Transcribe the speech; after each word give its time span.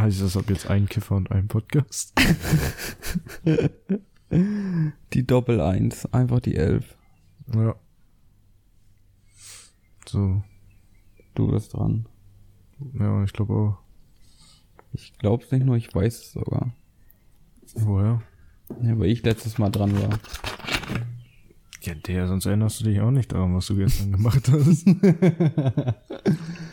Dann 0.00 0.06
heißt 0.06 0.22
das 0.22 0.34
ab 0.34 0.46
jetzt 0.48 0.70
ein 0.70 0.88
Kiffer 0.88 1.14
und 1.14 1.30
ein 1.30 1.46
Podcast. 1.46 2.14
Die 5.12 5.26
Doppel 5.26 5.60
Eins, 5.60 6.06
einfach 6.06 6.40
die 6.40 6.56
Elf. 6.56 6.96
Ja. 7.54 7.74
So. 10.08 10.42
Du 11.34 11.50
bist 11.50 11.74
dran. 11.74 12.08
Ja, 12.98 13.22
ich 13.24 13.34
glaube 13.34 13.52
auch. 13.52 13.76
Ich 14.94 15.12
glaub's 15.18 15.50
nicht 15.52 15.66
nur, 15.66 15.76
ich 15.76 15.94
weiß 15.94 16.14
es 16.18 16.32
sogar. 16.32 16.72
Woher? 17.74 18.22
Ja, 18.80 18.98
weil 18.98 19.10
ich 19.10 19.22
letztes 19.22 19.58
Mal 19.58 19.68
dran 19.68 19.92
war. 20.00 20.18
Ja, 21.82 21.92
der, 21.94 22.26
sonst 22.26 22.46
erinnerst 22.46 22.80
du 22.80 22.84
dich 22.84 23.02
auch 23.02 23.10
nicht 23.10 23.32
daran, 23.32 23.54
was 23.54 23.66
du 23.66 23.76
gestern 23.76 24.12
gemacht 24.16 24.50
hast. 24.50 24.86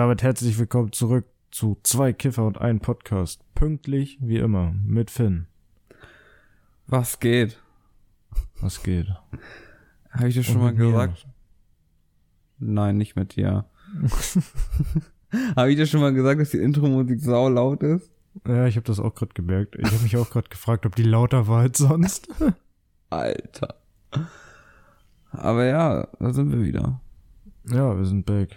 damit 0.00 0.22
herzlich 0.22 0.58
willkommen 0.58 0.92
zurück 0.92 1.26
zu 1.50 1.76
zwei 1.82 2.14
Kiffer 2.14 2.46
und 2.46 2.56
ein 2.56 2.80
Podcast. 2.80 3.42
Pünktlich 3.54 4.16
wie 4.22 4.38
immer 4.38 4.72
mit 4.82 5.10
Finn. 5.10 5.46
Was 6.86 7.20
geht? 7.20 7.60
Was 8.62 8.82
geht? 8.82 9.08
Habe 10.08 10.28
ich 10.28 10.34
dir 10.36 10.42
schon 10.42 10.56
mal 10.56 10.72
mit 10.72 10.78
mir. 10.78 10.86
gesagt? 10.86 11.26
Nein, 12.58 12.96
nicht 12.96 13.14
mit 13.14 13.36
dir. 13.36 13.66
Habe 15.54 15.70
ich 15.70 15.76
dir 15.76 15.84
schon 15.84 16.00
mal 16.00 16.14
gesagt, 16.14 16.40
dass 16.40 16.48
die 16.48 16.62
Intro-Musik 16.62 17.20
sau 17.20 17.50
laut 17.50 17.82
ist? 17.82 18.10
Ja, 18.48 18.66
ich 18.66 18.76
habe 18.76 18.86
das 18.86 19.00
auch 19.00 19.14
gerade 19.14 19.34
gemerkt. 19.34 19.76
Ich 19.76 19.84
habe 19.84 20.02
mich 20.02 20.16
auch 20.16 20.30
gerade 20.30 20.48
gefragt, 20.48 20.86
ob 20.86 20.96
die 20.96 21.02
lauter 21.02 21.46
war 21.46 21.60
als 21.60 21.76
sonst. 21.76 22.26
Alter. 23.10 23.74
Aber 25.30 25.66
ja, 25.66 26.08
da 26.18 26.32
sind 26.32 26.52
wir 26.52 26.62
wieder. 26.62 27.02
Ja, 27.66 27.94
wir 27.94 28.06
sind 28.06 28.24
back. 28.24 28.56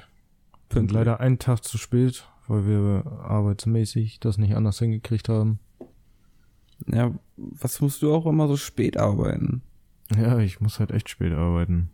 Sind 0.74 0.92
leider 0.92 1.20
einen 1.20 1.40
Tag 1.40 1.64
zu 1.64 1.78
spät, 1.78 2.28
weil 2.48 2.66
wir 2.68 3.06
arbeitsmäßig 3.24 4.20
das 4.20 4.38
nicht 4.38 4.56
anders 4.56 4.80
hingekriegt 4.80 5.30
haben. 5.30 5.60
Ja, 6.88 7.12
was 7.38 7.80
musst 7.82 8.02
du 8.02 8.14
auch 8.14 8.26
immer 8.26 8.48
so 8.48 8.58
spät 8.58 8.98
arbeiten? 8.98 9.62
Ja, 10.16 10.40
ich 10.40 10.60
muss 10.60 10.80
halt 10.80 10.92
echt 10.92 11.10
spät 11.10 11.34
arbeiten. 11.34 11.90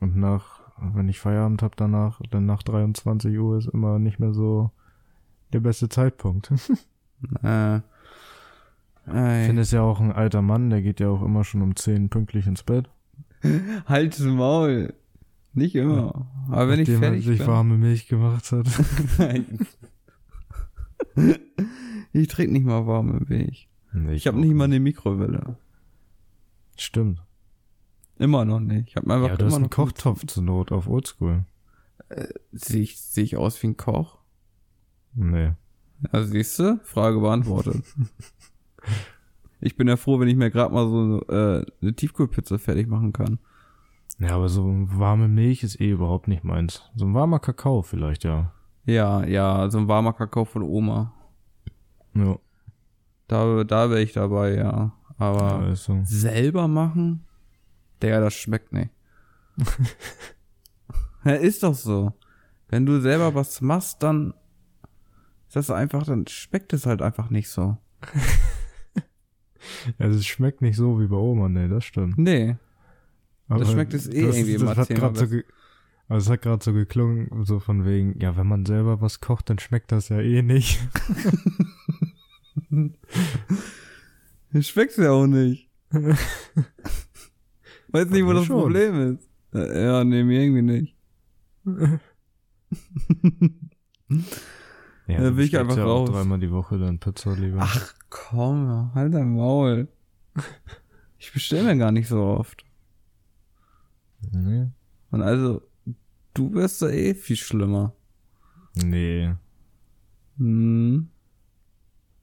Und 0.00 0.16
nach, 0.16 0.60
wenn 0.78 1.08
ich 1.08 1.18
Feierabend 1.20 1.62
hab 1.62 1.76
danach, 1.76 2.20
dann 2.30 2.46
nach 2.46 2.62
23 2.62 3.38
Uhr 3.38 3.58
ist 3.58 3.68
immer 3.68 3.98
nicht 3.98 4.18
mehr 4.18 4.32
so 4.32 4.70
der 5.52 5.60
beste 5.60 5.88
Zeitpunkt. 5.88 6.52
Äh, 7.42 7.76
Ich 9.06 9.46
finde 9.46 9.62
es 9.62 9.70
ja 9.70 9.80
auch 9.80 9.98
ein 10.00 10.12
alter 10.12 10.42
Mann, 10.42 10.68
der 10.68 10.82
geht 10.82 11.00
ja 11.00 11.08
auch 11.08 11.22
immer 11.22 11.42
schon 11.44 11.62
um 11.62 11.74
10 11.74 12.10
pünktlich 12.10 12.46
ins 12.46 12.62
Bett. 12.62 12.90
Halt's 13.86 14.20
Maul. 14.20 14.92
Nicht 15.54 15.74
immer. 15.76 16.26
Aber 16.50 16.68
wenn 16.68 16.80
ich 16.80 16.88
nachdem 16.88 17.02
er 17.02 17.08
fertig 17.10 17.24
sich 17.24 17.38
bin. 17.38 17.46
warme 17.46 17.78
Milch 17.78 18.08
gemacht 18.08 18.52
hat. 18.52 18.66
ich 22.12 22.28
trinke 22.28 22.52
nicht 22.52 22.66
mal 22.66 22.86
warme 22.86 23.20
Milch. 23.26 23.68
Nee, 23.92 24.14
Ich 24.14 24.26
habe 24.26 24.36
auch 24.36 24.42
nicht 24.42 24.54
mal 24.54 24.64
eine 24.64 24.80
Mikrowelle. 24.80 25.56
Stimmt. 26.76 27.22
Immer 28.18 28.44
noch 28.44 28.60
nicht. 28.60 28.88
Ich 28.88 28.96
habe 28.96 29.12
einfach 29.12 29.28
Ja, 29.28 29.36
du 29.36 29.44
hast 29.44 29.52
immer 29.52 29.56
einen 29.56 29.64
noch 29.64 29.70
Kochtopf 29.70 30.26
zur 30.26 30.42
Not 30.42 30.72
auf 30.72 30.88
Oldschool. 30.88 31.44
Sehe 32.52 32.82
ich, 32.82 33.00
seh 33.00 33.22
ich 33.22 33.36
aus 33.36 33.62
wie 33.62 33.68
ein 33.68 33.76
Koch? 33.76 34.18
Nee. 35.14 35.52
Also 36.10 36.32
siehst 36.32 36.58
du, 36.58 36.80
Frage 36.84 37.20
beantwortet. 37.20 37.84
ich 39.60 39.76
bin 39.76 39.88
ja 39.88 39.96
froh, 39.96 40.18
wenn 40.20 40.28
ich 40.28 40.36
mir 40.36 40.50
gerade 40.50 40.74
mal 40.74 40.88
so 40.88 41.22
äh, 41.28 41.64
eine 41.80 41.94
Tiefkühlpizza 41.94 42.58
fertig 42.58 42.88
machen 42.88 43.12
kann. 43.12 43.38
Ja, 44.18 44.36
aber 44.36 44.48
so 44.48 44.64
warme 44.64 45.28
Milch 45.28 45.62
ist 45.62 45.80
eh 45.80 45.90
überhaupt 45.90 46.28
nicht 46.28 46.44
meins. 46.44 46.82
So 46.94 47.04
ein 47.04 47.14
warmer 47.14 47.40
Kakao 47.40 47.82
vielleicht, 47.82 48.24
ja. 48.24 48.52
Ja, 48.86 49.24
ja, 49.24 49.70
so 49.70 49.78
ein 49.78 49.88
warmer 49.88 50.12
Kakao 50.12 50.44
von 50.44 50.62
Oma. 50.62 51.12
Ja, 52.14 52.38
Da, 53.26 53.64
da 53.64 53.90
wäre 53.90 54.02
ich 54.02 54.12
dabei, 54.12 54.54
ja. 54.54 54.92
Aber 55.18 55.66
ja 55.68 55.74
so. 55.74 56.00
selber 56.04 56.68
machen? 56.68 57.24
Digga, 58.02 58.20
das 58.20 58.34
schmeckt 58.34 58.72
nicht. 58.72 58.90
ja, 61.24 61.32
ist 61.32 61.62
doch 61.62 61.74
so. 61.74 62.12
Wenn 62.68 62.86
du 62.86 63.00
selber 63.00 63.34
was 63.34 63.60
machst, 63.60 64.02
dann 64.02 64.34
ist 65.46 65.56
das 65.56 65.70
einfach, 65.70 66.04
dann 66.04 66.26
schmeckt 66.26 66.72
es 66.72 66.86
halt 66.86 67.02
einfach 67.02 67.30
nicht 67.30 67.48
so. 67.48 67.76
Also 69.98 70.18
es 70.18 70.26
schmeckt 70.26 70.60
nicht 70.60 70.76
so 70.76 71.00
wie 71.00 71.06
bei 71.06 71.16
Oma, 71.16 71.48
nee, 71.48 71.68
das 71.68 71.84
stimmt. 71.84 72.18
Nee. 72.18 72.56
Aber 73.48 73.64
schmeckt 73.66 73.94
es 73.94 74.06
eh 74.08 74.26
das- 74.26 74.36
irgendwie 74.36 74.52
das 74.54 74.62
immer 74.62 74.76
hat 74.76 74.88
so 75.18 75.24
Also 76.08 76.26
es 76.26 76.30
hat 76.30 76.42
gerade 76.42 76.62
so 76.64 76.72
geklungen, 76.72 77.44
so 77.44 77.60
von 77.60 77.84
wegen, 77.84 78.18
ja, 78.20 78.36
wenn 78.36 78.46
man 78.46 78.64
selber 78.66 79.00
was 79.00 79.20
kocht, 79.20 79.48
dann 79.50 79.58
schmeckt 79.58 79.90
das 79.92 80.08
ja 80.08 80.20
eh 80.20 80.42
nicht. 80.42 80.80
Das 84.52 84.68
schmeckt's 84.68 84.96
ja 84.96 85.10
auch 85.10 85.26
nicht. 85.26 85.68
Weiß 87.88 88.08
nicht, 88.10 88.22
wo 88.22 88.28
mir 88.28 88.34
das 88.34 88.44
schon. 88.46 88.60
Problem 88.60 89.14
ist. 89.14 89.28
Äh, 89.52 89.84
Ja, 89.84 90.04
nee, 90.04 90.22
mir 90.22 90.42
irgendwie 90.42 90.62
nicht. 90.62 90.96
Ja, 95.06 95.18
Da 95.20 95.30
du 95.30 95.36
will 95.36 95.44
ich 95.44 95.58
einfach 95.58 95.76
ja 95.76 95.84
raus. 95.84 96.08
dreimal 96.10 96.38
die 96.38 96.50
Woche 96.50 96.78
dann 96.78 96.98
Pizza 96.98 97.34
lieber. 97.34 97.58
Ach 97.60 97.94
komm, 98.08 98.90
halt 98.94 99.12
dein 99.12 99.34
Maul. 99.36 99.88
Ich 101.18 101.30
bestelle 101.32 101.64
mir 101.64 101.76
gar 101.76 101.92
nicht 101.92 102.08
so 102.08 102.22
oft. 102.22 102.63
Nee. 104.32 104.68
Und 105.10 105.22
also, 105.22 105.62
du 106.34 106.52
wirst 106.54 106.82
da 106.82 106.88
eh 106.88 107.14
viel 107.14 107.36
schlimmer. 107.36 107.94
Nee. 108.82 109.34
Hm. 110.38 111.08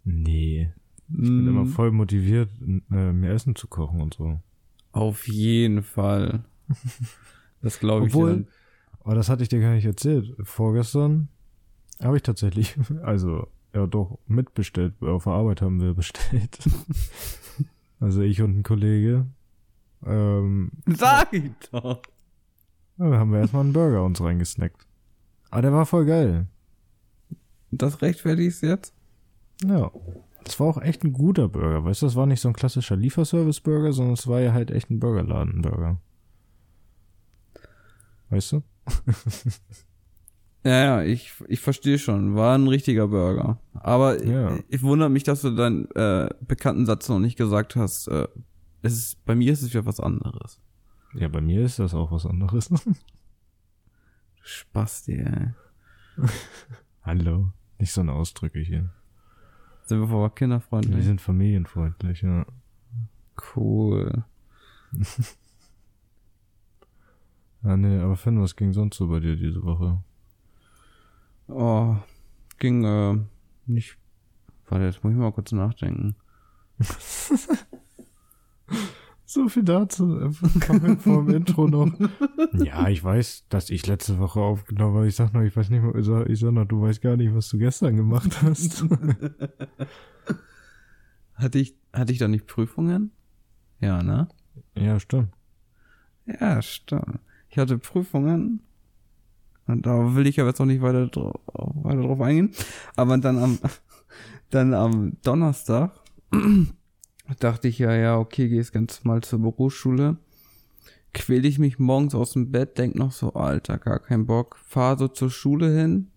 Nee. 0.04 0.72
Ich 1.08 1.16
bin 1.16 1.40
hm. 1.40 1.48
immer 1.48 1.66
voll 1.66 1.92
motiviert, 1.92 2.50
äh, 2.92 3.12
mir 3.12 3.32
Essen 3.32 3.56
zu 3.56 3.68
kochen 3.68 4.02
und 4.02 4.14
so. 4.14 4.40
Auf 4.92 5.28
jeden 5.28 5.84
Fall. 5.84 6.46
Das 7.64 7.80
glaube 7.80 8.08
ich 8.08 8.16
Obwohl, 8.16 8.48
aber 9.04 9.16
das 9.16 9.30
hatte 9.30 9.44
ich 9.44 9.50
dir 9.50 9.60
gar 9.60 9.76
nicht 9.76 9.86
erzählt. 9.86 10.36
Vorgestern 10.42 11.28
habe 12.02 12.18
ich 12.18 12.24
tatsächlich, 12.24 12.76
also, 13.04 13.48
ja 13.74 13.86
doch, 13.88 14.18
mitbestellt. 14.28 14.96
Auf 15.02 15.26
der 15.26 15.34
Arbeit 15.34 15.62
haben 15.62 15.80
wir 15.80 15.94
bestellt. 15.94 16.58
also 18.00 18.22
ich 18.22 18.42
und 18.42 18.58
ein 18.58 18.64
Kollege. 18.64 19.28
Ähm, 20.06 20.72
Sag 20.88 21.32
ich 21.34 21.52
doch. 21.72 22.02
ja, 22.98 23.10
da 23.10 23.18
haben 23.20 23.32
wir 23.32 23.40
erstmal 23.40 23.64
einen 23.64 23.74
Burger 23.74 24.04
uns 24.04 24.22
reingesnackt. 24.22 24.88
Aber 25.50 25.62
der 25.62 25.74
war 25.74 25.86
voll 25.86 26.06
geil. 26.06 26.48
Das 27.72 28.02
rechtfertigst 28.02 28.64
jetzt? 28.64 28.94
Ja. 29.64 29.92
Das 30.44 30.60
war 30.60 30.68
auch 30.68 30.82
echt 30.82 31.04
ein 31.04 31.14
guter 31.14 31.48
Burger. 31.48 31.86
Weißt 31.86 32.02
du, 32.02 32.08
das 32.08 32.16
war 32.16 32.26
nicht 32.26 32.42
so 32.42 32.48
ein 32.50 32.54
klassischer 32.56 32.96
Lieferservice-Burger, 32.96 33.94
sondern 33.94 34.14
es 34.16 34.26
war 34.28 34.42
ja 34.42 34.54
halt 34.54 34.72
echt 34.72 34.90
ein 34.90 35.00
Burgerladen-Burger. 35.00 35.98
Weißt 38.30 38.54
du? 38.54 38.64
Ja, 40.64 40.72
ja, 40.72 41.02
ich, 41.04 41.34
ich 41.48 41.60
verstehe 41.60 41.98
schon. 41.98 42.36
War 42.36 42.56
ein 42.58 42.68
richtiger 42.68 43.08
Burger. 43.08 43.60
Aber 43.74 44.24
Ja. 44.24 44.56
ich, 44.56 44.64
ich 44.70 44.84
wundere 44.84 45.10
mich, 45.10 45.24
dass 45.24 45.42
du 45.42 45.52
deinen 45.52 45.90
äh, 45.92 46.30
bekannten 46.42 46.86
Satz 46.86 47.10
noch 47.10 47.20
nicht 47.20 47.36
gesagt 47.38 47.76
hast. 47.76 48.08
Äh, 48.08 48.28
es 48.82 48.94
ist, 48.94 49.26
bei 49.26 49.36
mir 49.36 49.54
ist 49.54 49.62
es 49.62 49.74
ja 49.74 49.86
was 49.86 50.00
anderes. 50.00 50.60
Ja, 51.14 51.28
bei 51.28 51.42
mir 51.42 51.62
ist 51.64 51.80
das 51.80 51.94
auch 51.94 52.12
was 52.12 52.26
anderes. 52.26 52.70
Spasti, 54.44 55.20
ey. 55.20 55.50
Hallo. 57.04 57.52
Nicht 57.80 57.92
so 57.92 58.02
eine 58.02 58.14
Ausdrücke 58.14 58.60
hier. 58.60 58.92
Sind 59.86 60.00
wir 60.00 60.08
vor 60.08 60.24
Wir 60.24 60.30
kinderfreundlich? 60.36 61.04
sind 61.04 61.20
familienfreundlich, 61.20 62.22
ja. 62.22 62.46
Cool. 63.56 64.24
Ja, 67.64 67.78
nee, 67.78 68.00
aber 68.00 68.16
Finn, 68.16 68.42
was 68.42 68.56
ging 68.56 68.74
sonst 68.74 68.98
so 68.98 69.08
bei 69.08 69.20
dir 69.20 69.36
diese 69.36 69.64
Woche? 69.64 70.04
Oh, 71.48 71.98
ging 72.60 72.86
äh, 72.86 73.18
nicht. 73.66 73.98
Warte, 74.68 74.86
jetzt 74.86 75.04
muss 75.04 75.12
ich 75.12 75.20
mal 75.20 75.32
kurz 75.32 75.52
nachdenken. 75.52 76.16
So 79.32 79.48
viel 79.48 79.64
dazu. 79.64 80.30
Vor 80.34 80.98
vor 81.00 81.24
dem 81.24 81.34
Intro 81.34 81.66
noch. 81.66 81.90
Ja, 82.54 82.90
ich 82.90 83.02
weiß, 83.02 83.46
dass 83.48 83.70
ich 83.70 83.88
letzte 83.88 84.20
Woche 84.20 84.42
aufgenommen 84.42 84.98
habe. 84.98 85.08
Ich 85.08 85.16
sag 85.16 85.34
noch, 85.34 85.42
ich 85.42 85.56
weiß 85.56 85.70
nicht 85.70 85.82
mehr, 85.82 85.96
ich 85.96 86.06
sag, 86.06 86.28
ich 86.28 86.38
sag 86.38 86.52
noch, 86.52 86.66
du 86.66 86.82
weißt 86.82 87.02
gar 87.02 87.16
nicht, 87.16 87.34
was 87.34 87.48
du 87.48 87.58
gestern 87.58 87.96
gemacht 87.96 88.42
hast. 88.42 88.84
Hatte 91.36 91.60
ich, 91.60 91.78
hatte 91.94 92.12
ich 92.12 92.20
da 92.20 92.28
nicht 92.28 92.46
Prüfungen? 92.46 93.12
Ja, 93.80 94.04
ne? 94.04 94.28
ja, 94.76 95.00
stimmt. 95.00 95.30
Ja, 96.26 96.62
stimmt. 96.62 97.22
Ich 97.50 97.58
hatte 97.58 97.78
Prüfungen. 97.78 98.60
Und 99.66 99.86
da 99.86 100.14
will 100.14 100.28
ich 100.28 100.42
aber 100.42 100.50
jetzt 100.50 100.60
auch 100.60 100.66
nicht 100.66 100.82
weiter, 100.82 101.08
dra 101.08 101.34
weiter 101.54 102.02
drauf 102.02 102.20
eingehen. 102.20 102.52
Aber 102.98 103.18
dann 103.18 103.40
am, 103.40 103.60
dann 104.50 104.74
am 104.74 105.14
Donnerstag 105.24 105.94
dachte 107.40 107.68
ich 107.68 107.80
ja, 107.80 107.94
ja, 107.94 108.18
okay, 108.18 108.50
gehst 108.50 108.74
ganz 108.74 109.04
mal 109.04 109.22
zur 109.22 109.40
Berufsschule. 109.40 110.18
Quäl 111.14 111.46
ich 111.46 111.60
mich 111.60 111.78
morgens 111.78 112.16
aus 112.16 112.34
dem 112.34 112.52
Bett, 112.52 112.78
denk 112.78 112.96
noch 112.96 113.12
so, 113.12 113.34
Alter, 113.34 113.78
gar 113.78 114.00
kein 114.00 114.26
Bock. 114.26 114.58
Fahr 114.66 114.98
so 114.98 115.08
zur 115.08 115.30
Schule 115.30 115.76
hin, 115.76 116.08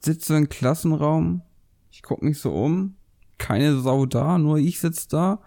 sitze 0.00 0.36
im 0.36 0.48
Klassenraum, 0.48 1.42
ich 1.90 2.02
guck 2.02 2.22
mich 2.22 2.38
so 2.38 2.52
um, 2.52 2.96
keine 3.38 3.78
Sau 3.78 4.06
da, 4.06 4.38
nur 4.38 4.58
ich 4.58 4.78
sitz 4.78 5.08
da. 5.08 5.40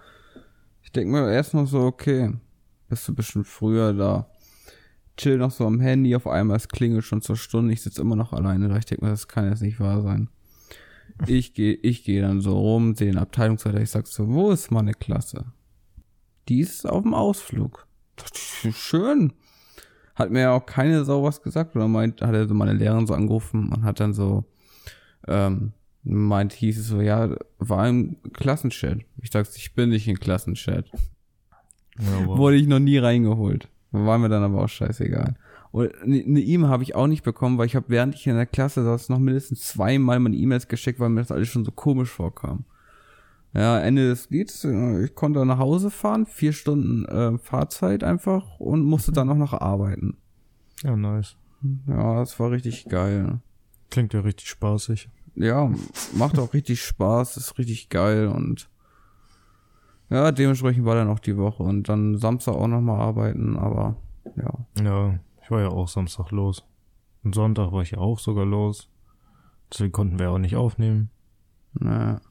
Ich 0.82 0.92
denk 0.92 1.10
mir 1.12 1.32
erst 1.32 1.54
noch 1.54 1.68
so, 1.68 1.82
okay, 1.82 2.34
bist 2.88 3.08
du 3.08 3.14
bestimmt 3.14 3.48
früher 3.48 3.94
da. 3.94 4.30
Chill 5.18 5.38
noch 5.38 5.52
so 5.52 5.68
am 5.68 5.80
Handy, 5.80 6.16
auf 6.16 6.28
einmal 6.28 6.58
es 6.58 6.68
klingelt 6.68 7.04
schon 7.04 7.22
zur 7.22 7.36
Stunde, 7.36 7.74
ich 7.74 7.82
sitz 7.82 8.00
immer 8.00 8.16
noch 8.16 8.34
alleine 8.34 8.70
da. 8.70 8.78
Ich 8.78 8.86
denk 8.86 9.02
mir, 9.02 9.10
das 9.10 9.28
kann 9.28 9.50
jetzt 9.50 9.62
nicht 9.62 9.80
wahr 9.80 10.02
sein. 10.02 10.30
Ich 11.28 11.54
gehe 11.54 11.74
ich 11.74 12.04
geh 12.04 12.22
dann 12.22 12.42
so 12.42 12.58
rum, 12.58 12.96
sehe 12.96 13.08
den 13.08 13.18
Abteilungsleiter, 13.18 13.82
ich 13.82 13.90
sag 13.90 14.08
so, 14.08 14.28
wo 14.30 14.52
ist 14.52 14.72
meine 14.72 14.94
Klasse? 14.94 15.46
Die 16.48 16.62
ist 16.62 16.88
auf 16.88 17.04
dem 17.04 17.14
Ausflug. 17.14 17.88
Schön. 18.34 19.34
Hat 20.16 20.32
mir 20.32 20.42
ja 20.42 20.52
auch 20.54 20.66
keine 20.66 21.06
Sau 21.06 21.24
was 21.24 21.42
gesagt 21.42 21.76
oder 21.76 21.88
meint, 21.88 22.22
hat 22.22 22.34
er 22.34 22.48
so 22.48 22.54
meine 22.54 22.74
Lehrerin 22.74 23.08
so 23.08 23.14
angerufen 23.14 23.72
und 23.72 23.84
hat 23.84 24.00
dann 24.00 24.14
so, 24.14 24.46
ähm, 25.28 25.74
meint, 26.04 26.54
hieß 26.54 26.80
es 26.80 26.88
so, 26.88 27.02
ja, 27.02 27.36
war 27.58 27.88
im 27.88 28.18
Klassenchat. 28.34 29.00
Ich 29.22 29.32
sag's, 29.32 29.56
ich 29.56 29.74
bin 29.76 29.90
nicht 29.90 30.08
im 30.08 30.20
Klassenchat. 30.20 30.90
Ja, 32.00 32.28
wow. 32.28 32.38
Wurde 32.38 32.56
ich 32.56 32.68
noch 32.68 32.80
nie 32.80 32.98
reingeholt. 32.98 33.70
War 33.92 34.18
mir 34.18 34.30
dann 34.30 34.44
aber 34.44 34.64
auch 34.64 34.70
scheißegal. 34.70 35.36
Und 35.72 35.94
eine 36.02 36.42
E-Mail 36.42 36.70
habe 36.70 36.84
ich 36.84 36.96
auch 36.96 37.08
nicht 37.08 37.24
bekommen, 37.24 37.58
weil 37.58 37.68
ich 37.68 37.76
habe, 37.76 37.86
während 37.90 38.16
ich 38.16 38.26
in 38.26 38.36
der 38.36 38.46
Klasse 38.46 38.84
saß, 38.84 39.10
noch 39.10 39.20
mindestens 39.20 39.68
zweimal 39.68 40.20
meine 40.20 40.36
E-Mails 40.36 40.68
geschickt, 40.68 41.00
weil 41.00 41.10
mir 41.10 41.22
das 41.22 41.32
alles 41.32 41.48
schon 41.48 41.66
so 41.66 41.72
komisch 41.72 42.10
vorkam. 42.10 42.66
Ja, 43.54 43.80
Ende 43.80 44.08
des 44.10 44.30
Lieds, 44.30 44.64
äh, 44.64 45.06
ich 45.06 45.16
konnte 45.16 45.44
nach 45.46 45.58
Hause 45.58 45.90
fahren, 45.90 46.26
vier 46.26 46.54
Stunden 46.54 47.06
äh, 47.06 47.38
Fahrzeit 47.40 48.04
einfach 48.04 48.60
und 48.60 48.84
musste 48.84 49.12
dann 49.12 49.30
auch 49.30 49.36
noch 49.36 49.54
arbeiten. 49.54 50.18
ja, 50.84 50.96
nice. 50.96 51.36
Ja, 51.88 52.20
das 52.20 52.40
war 52.40 52.52
richtig 52.52 52.86
geil. 52.86 53.42
Klingt 53.90 54.14
ja 54.14 54.22
richtig 54.22 54.48
spaßig. 54.48 55.10
Ja, 55.36 55.72
macht 56.14 56.40
auch 56.40 56.54
richtig 56.54 56.82
Spaß, 56.84 57.38
ist 57.38 57.58
richtig 57.58 57.90
geil 57.90 58.28
und 58.28 58.70
ja, 60.10 60.32
dementsprechend 60.32 60.86
war 60.86 60.96
dann 60.96 61.08
auch 61.08 61.20
die 61.20 61.38
Woche 61.38 61.64
und 61.64 61.88
dann 61.88 62.18
Samstag 62.18 62.56
auch 62.56 62.68
nochmal 62.68 63.00
arbeiten, 63.00 63.58
aber 63.58 63.96
ja. 64.36 64.84
Ja, 64.84 65.20
ich 65.50 65.52
war 65.52 65.62
ja 65.62 65.70
auch 65.70 65.88
Samstag 65.88 66.30
los. 66.30 66.64
Und 67.24 67.34
Sonntag 67.34 67.72
war 67.72 67.82
ich 67.82 67.90
ja 67.90 67.98
auch 67.98 68.20
sogar 68.20 68.46
los. 68.46 68.88
Deswegen 69.74 69.92
konnten 69.92 70.20
wir 70.20 70.30
auch 70.30 70.38
nicht 70.38 70.56
aufnehmen. 70.56 71.10
Na, 71.74 72.22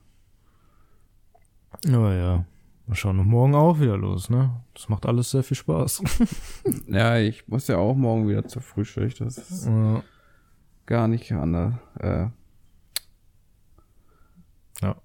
Aber 1.85 2.15
ja, 2.15 2.45
wir 2.87 2.95
schauen 2.95 3.17
morgen 3.17 3.57
auch 3.57 3.81
wieder 3.81 3.97
los, 3.97 4.31
ne? 4.31 4.63
Das 4.73 4.89
macht 4.89 5.05
alles 5.05 5.33
sehr 5.33 5.43
viel 5.43 5.57
Spaß. 5.57 6.01
ja, 6.87 7.19
ich 7.19 7.49
muss 7.49 7.67
ja 7.67 7.79
auch 7.79 7.97
morgen 7.97 8.29
wieder 8.29 8.47
zur 8.47 8.63
Frühschicht. 8.63 9.21
Das 9.21 9.37
ist 9.37 9.67
ja. 9.67 10.05
gar 10.87 11.09
nicht 11.09 11.33
anders. 11.33 11.75
Äh. 11.99 12.29
Ja. 14.81 14.97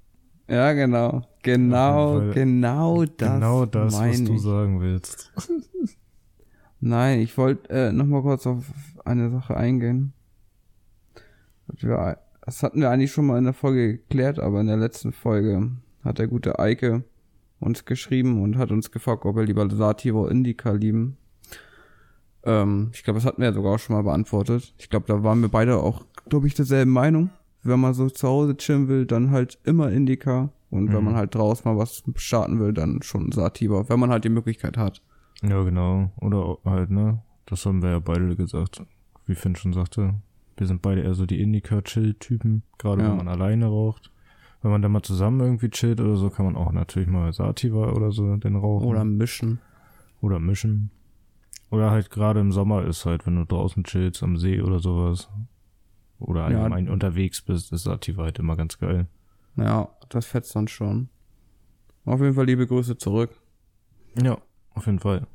Ja, 0.48 0.74
genau. 0.74 1.24
Genau, 1.42 2.32
genau 2.32 3.06
das. 3.06 3.34
genau 3.34 3.66
das, 3.66 3.98
was 3.98 4.24
du 4.24 4.38
sagen 4.38 4.82
willst. 4.82 5.34
Nein, 6.86 7.22
ich 7.22 7.38
wollte 7.38 7.70
äh, 7.70 7.92
noch 7.94 8.06
mal 8.06 8.22
kurz 8.22 8.46
auf 8.46 8.66
eine 9.06 9.30
Sache 9.32 9.56
eingehen. 9.56 10.12
Das 12.46 12.62
hatten 12.62 12.82
wir 12.82 12.90
eigentlich 12.90 13.14
schon 13.14 13.26
mal 13.26 13.38
in 13.38 13.46
der 13.46 13.54
Folge 13.54 14.00
geklärt, 14.00 14.38
aber 14.38 14.60
in 14.60 14.68
der 14.68 14.76
letzten 14.76 15.14
Folge 15.14 15.72
hat 16.04 16.20
der 16.20 16.28
gute 16.28 16.60
Eike 16.60 17.04
uns 17.62 17.86
geschrieben 17.86 18.42
und 18.42 18.58
hat 18.58 18.72
uns 18.72 18.92
gefragt, 18.92 19.24
ob 19.26 19.38
wir 19.38 19.46
lieber 19.46 19.70
Sativa 19.70 20.20
oder 20.20 20.32
Indica 20.32 20.72
lieben. 20.74 21.16
Ähm, 22.44 22.90
ich 22.94 23.04
glaube, 23.06 23.20
das 23.20 23.26
hatten 23.26 23.42
wir 23.42 23.48
ja 23.48 23.54
sogar 23.54 23.76
auch 23.76 23.80
schon 23.80 23.96
mal 23.96 24.02
beantwortet. 24.04 24.74
Ich 24.78 24.90
glaube, 24.90 25.06
da 25.08 25.24
waren 25.24 25.40
wir 25.40 25.48
beide 25.48 25.78
auch, 25.78 26.06
glaube 26.28 26.48
ich, 26.48 26.54
derselben 26.54 26.92
Meinung. 26.92 27.30
Wenn 27.64 27.80
man 27.80 27.94
so 27.94 28.10
zu 28.10 28.28
Hause 28.28 28.58
chillen 28.58 28.90
will, 28.90 29.06
dann 29.06 29.32
halt 29.32 29.58
immer 29.64 29.90
Indica. 29.90 30.50
Und 30.70 30.90
wenn 30.92 31.00
Mhm. 31.00 31.06
man 31.06 31.16
halt 31.16 31.34
draußen 31.34 31.64
mal 31.64 31.78
was 31.80 32.04
starten 32.18 32.60
will, 32.60 32.74
dann 32.74 33.02
schon 33.04 33.32
Sativa, 33.32 33.88
wenn 33.88 34.02
man 34.02 34.10
halt 34.10 34.26
die 34.26 34.30
Möglichkeit 34.30 34.76
hat. 34.76 35.02
Ja, 35.44 35.62
genau. 35.64 36.12
Oder 36.18 36.58
halt, 36.66 36.90
ne? 36.90 37.22
Das 37.46 37.66
haben 37.66 37.82
wir 37.82 37.90
ja 37.92 38.00
beide 38.00 38.36
gesagt. 38.36 38.82
Wie 39.26 39.36
Finn 39.36 39.56
schon 39.56 39.74
sagte. 39.74 40.16
Wir 40.58 40.68
sind 40.68 40.82
beide 40.82 41.02
eher 41.02 41.14
so 41.14 41.26
die 41.26 41.42
Indica-Chill-Typen. 41.42 42.64
Gerade 42.78 43.02
Ja. 43.04 43.10
wenn 43.10 43.18
man 43.18 43.28
alleine 43.28 43.66
raucht. 43.68 44.12
Wenn 44.62 44.72
man 44.72 44.82
dann 44.82 44.92
mal 44.94 45.02
zusammen 45.02 45.42
irgendwie 45.42 45.70
chillt 45.70 46.00
oder 46.00 46.16
so, 46.16 46.30
kann 46.30 46.46
man 46.46 46.56
auch 46.56 46.72
natürlich 46.72 47.10
mal 47.10 47.34
Sativa 47.34 47.92
oder 47.92 48.12
so 48.12 48.38
den 48.38 48.56
rauchen. 48.56 48.88
Oder 48.88 49.04
mischen. 49.04 49.60
Oder 50.22 50.40
mischen. 50.40 50.90
Oder 51.70 51.92
halt 51.92 52.10
gerade 52.10 52.40
im 52.40 52.52
Sommer 52.54 52.86
ist 52.86 53.06
halt, 53.06 53.26
wenn 53.26 53.36
du 53.36 53.46
draußen 53.46 53.84
chillst, 53.84 54.24
am 54.24 54.38
See 54.38 54.62
oder 54.62 54.80
sowas. 54.80 55.28
Oder 56.20 56.50
Ja. 56.50 56.60
allgemein 56.60 56.88
unterwegs 56.90 57.42
bist, 57.42 57.74
ist 57.74 57.84
Sativa 57.84 58.24
halt 58.24 58.40
immer 58.40 58.56
ganz 58.56 58.78
geil. 58.80 59.08
Ja, 59.58 59.90
das 60.10 60.26
fetzt 60.26 60.56
dann 60.56 60.68
schon. 60.70 61.10
Auf 62.06 62.22
jeden 62.22 62.34
Fall 62.36 62.46
liebe 62.46 62.66
Grüße 62.68 62.98
zurück. 62.98 63.32
Ja, 64.22 64.38
auf 64.74 64.86
jeden 64.86 65.00
Fall. 65.00 65.28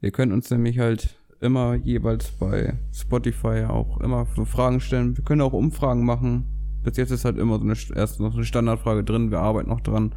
Ihr 0.00 0.10
könnt 0.10 0.32
uns 0.32 0.50
nämlich 0.50 0.78
halt 0.78 1.16
immer 1.40 1.74
jeweils 1.74 2.30
bei 2.32 2.74
Spotify 2.92 3.64
auch 3.68 4.00
immer 4.00 4.26
so 4.34 4.44
Fragen 4.44 4.80
stellen. 4.80 5.16
Wir 5.16 5.24
können 5.24 5.40
auch 5.40 5.52
Umfragen 5.52 6.04
machen. 6.04 6.44
Bis 6.82 6.96
jetzt 6.96 7.10
ist 7.10 7.24
halt 7.24 7.38
immer 7.38 7.58
so 7.58 7.64
eine, 7.64 7.74
erst 7.94 8.20
noch 8.20 8.34
eine 8.34 8.44
Standardfrage 8.44 9.04
drin. 9.04 9.30
Wir 9.30 9.40
arbeiten 9.40 9.70
noch 9.70 9.80
dran. 9.80 10.14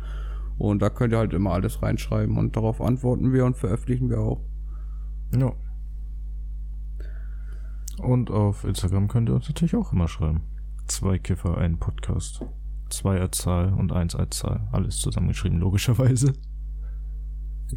Und 0.58 0.82
da 0.82 0.90
könnt 0.90 1.14
ihr 1.14 1.20
halt 1.20 1.34
immer 1.34 1.52
alles 1.52 1.82
reinschreiben 1.82 2.38
und 2.38 2.56
darauf 2.56 2.82
antworten 2.82 3.32
wir 3.32 3.46
und 3.46 3.56
veröffentlichen 3.56 4.10
wir 4.10 4.20
auch. 4.20 4.42
Ja. 5.38 5.54
Und 8.00 8.32
auf 8.32 8.64
Instagram 8.64 9.08
könnt 9.08 9.30
ihr 9.30 9.36
uns 9.36 9.48
natürlich 9.48 9.76
auch 9.76 9.94
immer 9.94 10.08
schreiben. 10.08 10.42
Zwei 10.88 11.20
Kiffer, 11.20 11.58
ein 11.58 11.78
Podcast. 11.78 12.44
Zwei 12.90 13.20
als 13.20 13.38
Zahl 13.40 13.74
und 13.74 13.92
eins 13.92 14.16
als 14.16 14.38
Zahl. 14.38 14.68
Alles 14.72 15.00
zusammengeschrieben, 15.00 15.60
logischerweise. 15.60 16.34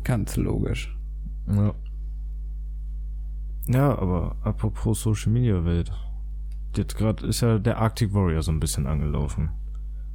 Ganz 0.04 0.36
logisch. 0.36 0.96
Ja. 1.48 1.74
Ja, 3.68 3.98
aber 3.98 4.36
apropos 4.42 5.02
Social 5.02 5.32
Media 5.32 5.64
Welt. 5.64 5.92
Jetzt 6.76 6.96
gerade 6.96 7.26
ist 7.26 7.40
ja 7.40 7.58
der 7.58 7.78
Arctic 7.78 8.14
Warrior 8.14 8.42
so 8.42 8.52
ein 8.52 8.60
bisschen 8.60 8.86
angelaufen. 8.86 9.50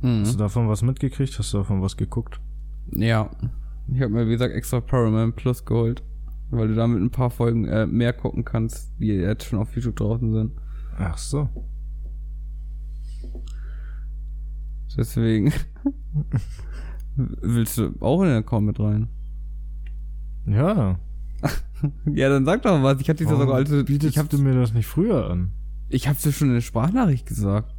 Hast 0.02 0.32
du 0.34 0.36
Mhm. 0.36 0.38
davon 0.38 0.68
was 0.70 0.82
mitgekriegt? 0.82 1.38
Hast 1.40 1.54
du 1.54 1.58
davon 1.58 1.82
was 1.82 1.98
geguckt? 1.98 2.40
Ja. 2.92 3.30
Ich 3.88 4.02
habe 4.02 4.12
mir, 4.14 4.26
wie 4.28 4.32
gesagt, 4.32 4.54
extra 4.54 4.82
Paramount 4.82 5.36
Plus 5.36 5.64
geholt. 5.66 6.04
Weil 6.52 6.68
du 6.68 6.76
damit 6.76 7.02
ein 7.02 7.10
paar 7.10 7.30
Folgen 7.32 7.66
äh, 7.66 7.86
mehr 7.88 8.14
gucken 8.14 8.46
kannst, 8.46 8.94
die 9.00 9.08
jetzt 9.08 9.46
schon 9.46 9.60
auf 9.60 9.76
YouTube 9.76 9.96
draußen 9.96 10.32
sind. 10.32 10.52
Ach 10.98 11.18
so. 11.18 11.50
Deswegen. 14.98 15.52
Willst 17.16 17.78
du 17.78 17.94
auch 18.00 18.22
in 18.22 18.28
den 18.30 18.38
Account 18.38 18.68
mit 18.68 18.80
rein? 18.80 19.08
Ja. 20.46 21.00
Ja, 22.12 22.30
dann 22.30 22.46
sag 22.46 22.64
doch 22.64 22.82
was. 22.82 23.00
Ich 23.02 23.10
hatte 23.10 23.24
dich 23.24 23.32
ja 23.32 23.38
sogar 23.38 23.58
als 23.58 23.70
bietest 23.70 24.14
ich 24.14 24.18
hab, 24.18 24.30
du 24.30 24.40
mir 24.40 24.56
das 24.56 24.74
nicht 24.74 24.88
früher 24.88 25.30
an? 25.30 25.52
ich 25.90 26.08
hab's 26.08 26.24
dir 26.24 26.32
schon 26.32 26.48
in 26.50 26.56
der 26.56 26.62
Sprachnachricht 26.62 27.28
gesagt. 27.28 27.76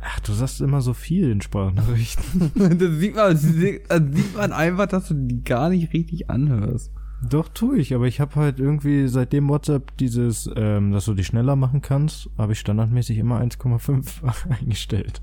Ach, 0.00 0.20
du 0.20 0.32
sagst 0.32 0.60
immer 0.60 0.80
so 0.80 0.92
viel 0.92 1.30
in 1.30 1.40
Sprachnachrichten. 1.40 2.52
das 2.78 2.90
sieht 2.98 3.14
man, 3.14 3.32
das 3.32 3.42
sieht 3.42 4.36
man 4.36 4.52
einfach, 4.52 4.86
dass 4.86 5.08
du 5.08 5.14
die 5.14 5.42
gar 5.44 5.70
nicht 5.70 5.92
richtig 5.92 6.30
anhörst. 6.30 6.92
Doch, 7.22 7.48
tue 7.48 7.78
ich, 7.78 7.94
aber 7.94 8.06
ich 8.06 8.20
habe 8.20 8.34
halt 8.34 8.60
irgendwie 8.60 9.08
seitdem 9.08 9.48
WhatsApp 9.48 9.96
dieses, 9.96 10.50
ähm, 10.56 10.92
dass 10.92 11.06
du 11.06 11.14
die 11.14 11.24
schneller 11.24 11.56
machen 11.56 11.80
kannst, 11.80 12.28
habe 12.36 12.52
ich 12.52 12.60
standardmäßig 12.60 13.16
immer 13.18 13.40
1,5 13.40 14.50
eingestellt. 14.60 15.22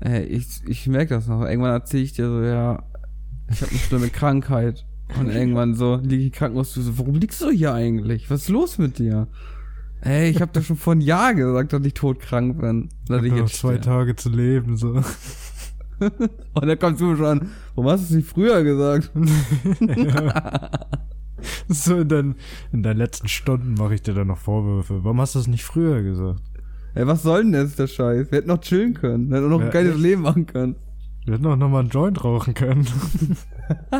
Ey, 0.00 0.24
ich, 0.24 0.62
ich 0.66 0.86
merke 0.86 1.14
das 1.14 1.26
noch. 1.26 1.42
Irgendwann 1.42 1.72
erzähle 1.72 2.04
ich 2.04 2.12
dir 2.12 2.28
so, 2.28 2.40
ja, 2.40 2.84
ich 3.50 3.62
habe 3.62 3.70
eine 3.72 3.80
schlimme 3.80 4.10
Krankheit. 4.10 4.86
Und 5.18 5.30
irgendwann 5.30 5.74
so 5.74 5.96
liege 6.02 6.24
ich 6.24 6.32
Krankenhaus, 6.32 6.74
du 6.74 6.82
so, 6.82 6.98
warum 6.98 7.14
liegst 7.14 7.40
du 7.40 7.50
hier 7.50 7.72
eigentlich? 7.74 8.30
Was 8.30 8.42
ist 8.42 8.48
los 8.50 8.78
mit 8.78 8.98
dir? 8.98 9.26
Ey, 10.00 10.30
ich 10.30 10.40
habe 10.40 10.52
doch 10.52 10.62
schon 10.62 10.76
vor 10.76 10.92
einem 10.92 11.00
Jahr 11.00 11.34
gesagt, 11.34 11.72
dass 11.72 11.84
ich 11.84 11.94
todkrank 11.94 12.60
bin. 12.60 12.88
Dass 13.08 13.22
Ich 13.22 13.26
ich 13.26 13.32
hab 13.32 13.38
noch 13.38 13.46
jetzt 13.48 13.58
zwei 13.58 13.76
sterbe. 13.78 13.84
Tage 13.84 14.16
zu 14.16 14.28
leben, 14.28 14.76
so. 14.76 15.02
Und 16.00 16.66
dann 16.68 16.78
kommst 16.78 17.00
du 17.00 17.06
mir 17.06 17.16
schon 17.16 17.26
an, 17.26 17.50
warum 17.74 17.90
hast 17.90 18.02
du 18.02 18.04
es 18.14 18.16
nicht 18.16 18.28
früher 18.28 18.62
gesagt? 18.62 19.10
so 21.68 21.98
in 21.98 22.08
deinen, 22.08 22.34
in 22.72 22.82
deinen 22.82 22.98
letzten 22.98 23.28
Stunden 23.28 23.74
mache 23.74 23.94
ich 23.94 24.02
dir 24.02 24.14
dann 24.14 24.28
noch 24.28 24.38
Vorwürfe. 24.38 25.02
Warum 25.04 25.20
hast 25.20 25.34
du 25.34 25.38
das 25.40 25.48
nicht 25.48 25.64
früher 25.64 26.02
gesagt? 26.02 26.40
Ey, 26.94 27.06
was 27.06 27.22
soll 27.22 27.42
denn 27.42 27.52
das, 27.52 27.76
der 27.76 27.86
Scheiß? 27.86 28.30
Wir 28.30 28.38
hätten 28.38 28.48
noch 28.48 28.60
chillen 28.60 28.94
können. 28.94 29.28
Wir 29.30 29.38
hätten 29.38 29.48
noch 29.50 29.60
ein 29.60 29.66
Ja, 29.66 29.72
geiles 29.72 29.94
echt? 29.94 30.02
Leben 30.02 30.22
machen 30.22 30.46
können. 30.46 30.76
Wir 31.24 31.34
hätten 31.34 31.46
auch 31.46 31.56
noch 31.56 31.68
mal 31.68 31.80
einen 31.80 31.90
Joint 31.90 32.22
rauchen 32.24 32.54
können. 32.54 32.86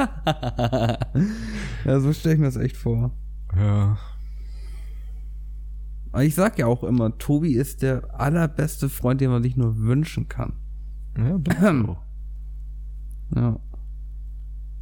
ja, 1.84 2.00
so 2.00 2.12
stelle 2.12 2.34
ich 2.34 2.40
mir 2.40 2.46
das 2.46 2.56
echt 2.56 2.76
vor. 2.76 3.12
ja. 3.56 3.98
Aber 6.10 6.24
ich 6.24 6.34
sag 6.34 6.58
ja 6.58 6.66
auch 6.66 6.84
immer, 6.84 7.18
Tobi 7.18 7.52
ist 7.52 7.82
der 7.82 8.18
allerbeste 8.18 8.88
Freund, 8.88 9.20
den 9.20 9.30
man 9.30 9.42
sich 9.42 9.56
nur 9.56 9.76
wünschen 9.78 10.26
kann. 10.28 10.54
Ja, 11.16 11.36
bin. 11.36 11.96
Ja. 13.36 13.60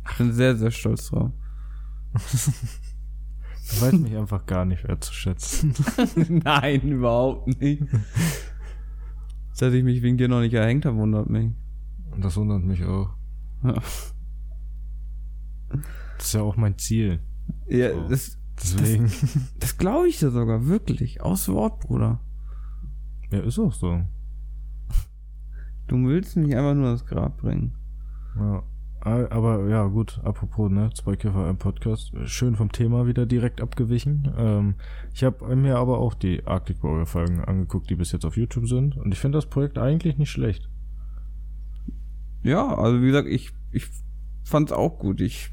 Ich 0.08 0.18
bin 0.18 0.32
sehr, 0.32 0.54
sehr 0.56 0.70
stolz 0.70 1.08
drauf. 1.08 1.32
Du 3.68 3.80
weißt 3.80 3.98
mich 3.98 4.16
einfach 4.16 4.46
gar 4.46 4.64
nicht 4.64 4.86
wertzuschätzen. 4.86 5.74
Nein, 6.44 6.82
überhaupt 6.82 7.60
nicht. 7.60 7.82
Dass 9.58 9.74
ich 9.74 9.82
mich 9.82 10.02
wegen 10.02 10.16
dir 10.18 10.28
noch 10.28 10.38
nicht 10.40 10.54
erhängt 10.54 10.84
habe, 10.86 10.98
wundert 10.98 11.28
mich. 11.28 11.50
Und 12.12 12.24
das 12.24 12.36
wundert 12.36 12.62
mich 12.62 12.84
auch. 12.84 13.10
Ja. 13.64 13.74
Das 16.16 16.26
ist 16.26 16.32
ja 16.34 16.42
auch 16.42 16.56
mein 16.56 16.78
Ziel. 16.78 17.20
Ja, 17.68 17.92
So. 17.92 18.08
das, 18.08 18.38
Deswegen. 18.62 19.10
das 19.60 19.76
glaube 19.78 20.08
ich 20.08 20.18
dir 20.18 20.30
sogar, 20.30 20.66
wirklich. 20.66 21.20
Aus 21.20 21.48
Wort, 21.48 21.80
Bruder. 21.80 22.20
ja, 23.30 23.40
ist 23.40 23.58
auch 23.58 23.72
so. 23.72 24.02
Du 25.88 25.96
willst 26.08 26.36
mich 26.36 26.56
einfach 26.56 26.74
nur 26.74 26.90
ins 26.90 27.06
Grab 27.06 27.36
bringen. 27.38 27.74
Ja. 28.36 28.62
Ah, 29.00 29.26
Aber 29.30 29.68
ja, 29.68 29.84
gut, 29.86 30.20
apropos, 30.24 30.68
ne, 30.68 30.90
zwei 30.94 31.14
Käfer 31.14 31.48
im 31.48 31.58
Podcast. 31.58 32.12
Schön 32.24 32.56
vom 32.56 32.72
Thema 32.72 33.06
wieder 33.06 33.24
direkt 33.24 33.60
abgewichen. 33.60 34.32
Ähm, 34.36 34.74
ich 35.14 35.22
habe 35.22 35.54
mir 35.54 35.76
aber 35.76 35.98
auch 35.98 36.14
die 36.14 36.44
Arctic 36.44 36.82
Warrior 36.82 37.06
Folgen 37.06 37.40
angeguckt, 37.40 37.88
die 37.88 37.94
bis 37.94 38.10
jetzt 38.10 38.24
auf 38.24 38.36
YouTube 38.36 38.66
sind. 38.66 38.96
Und 38.96 39.12
ich 39.12 39.20
finde 39.20 39.38
das 39.38 39.46
Projekt 39.46 39.78
eigentlich 39.78 40.18
nicht 40.18 40.30
schlecht. 40.30 40.68
Ja, 42.42 42.66
also 42.76 43.00
wie 43.00 43.06
gesagt, 43.06 43.28
ich, 43.28 43.52
ich 43.70 43.86
fand's 44.42 44.72
auch 44.72 44.98
gut. 44.98 45.20
Ich, 45.20 45.52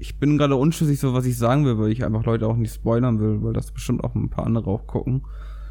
ich 0.00 0.18
bin 0.18 0.38
gerade 0.38 0.56
unschlüssig, 0.56 0.98
so 0.98 1.12
was 1.12 1.26
ich 1.26 1.36
sagen 1.36 1.66
will, 1.66 1.78
weil 1.78 1.92
ich 1.92 2.04
einfach 2.04 2.24
Leute 2.24 2.46
auch 2.46 2.56
nicht 2.56 2.74
spoilern 2.74 3.20
will, 3.20 3.42
weil 3.42 3.52
das 3.52 3.70
bestimmt 3.70 4.02
auch 4.02 4.14
ein 4.14 4.30
paar 4.30 4.46
andere 4.46 4.70
auch 4.70 4.86
gucken. 4.86 5.22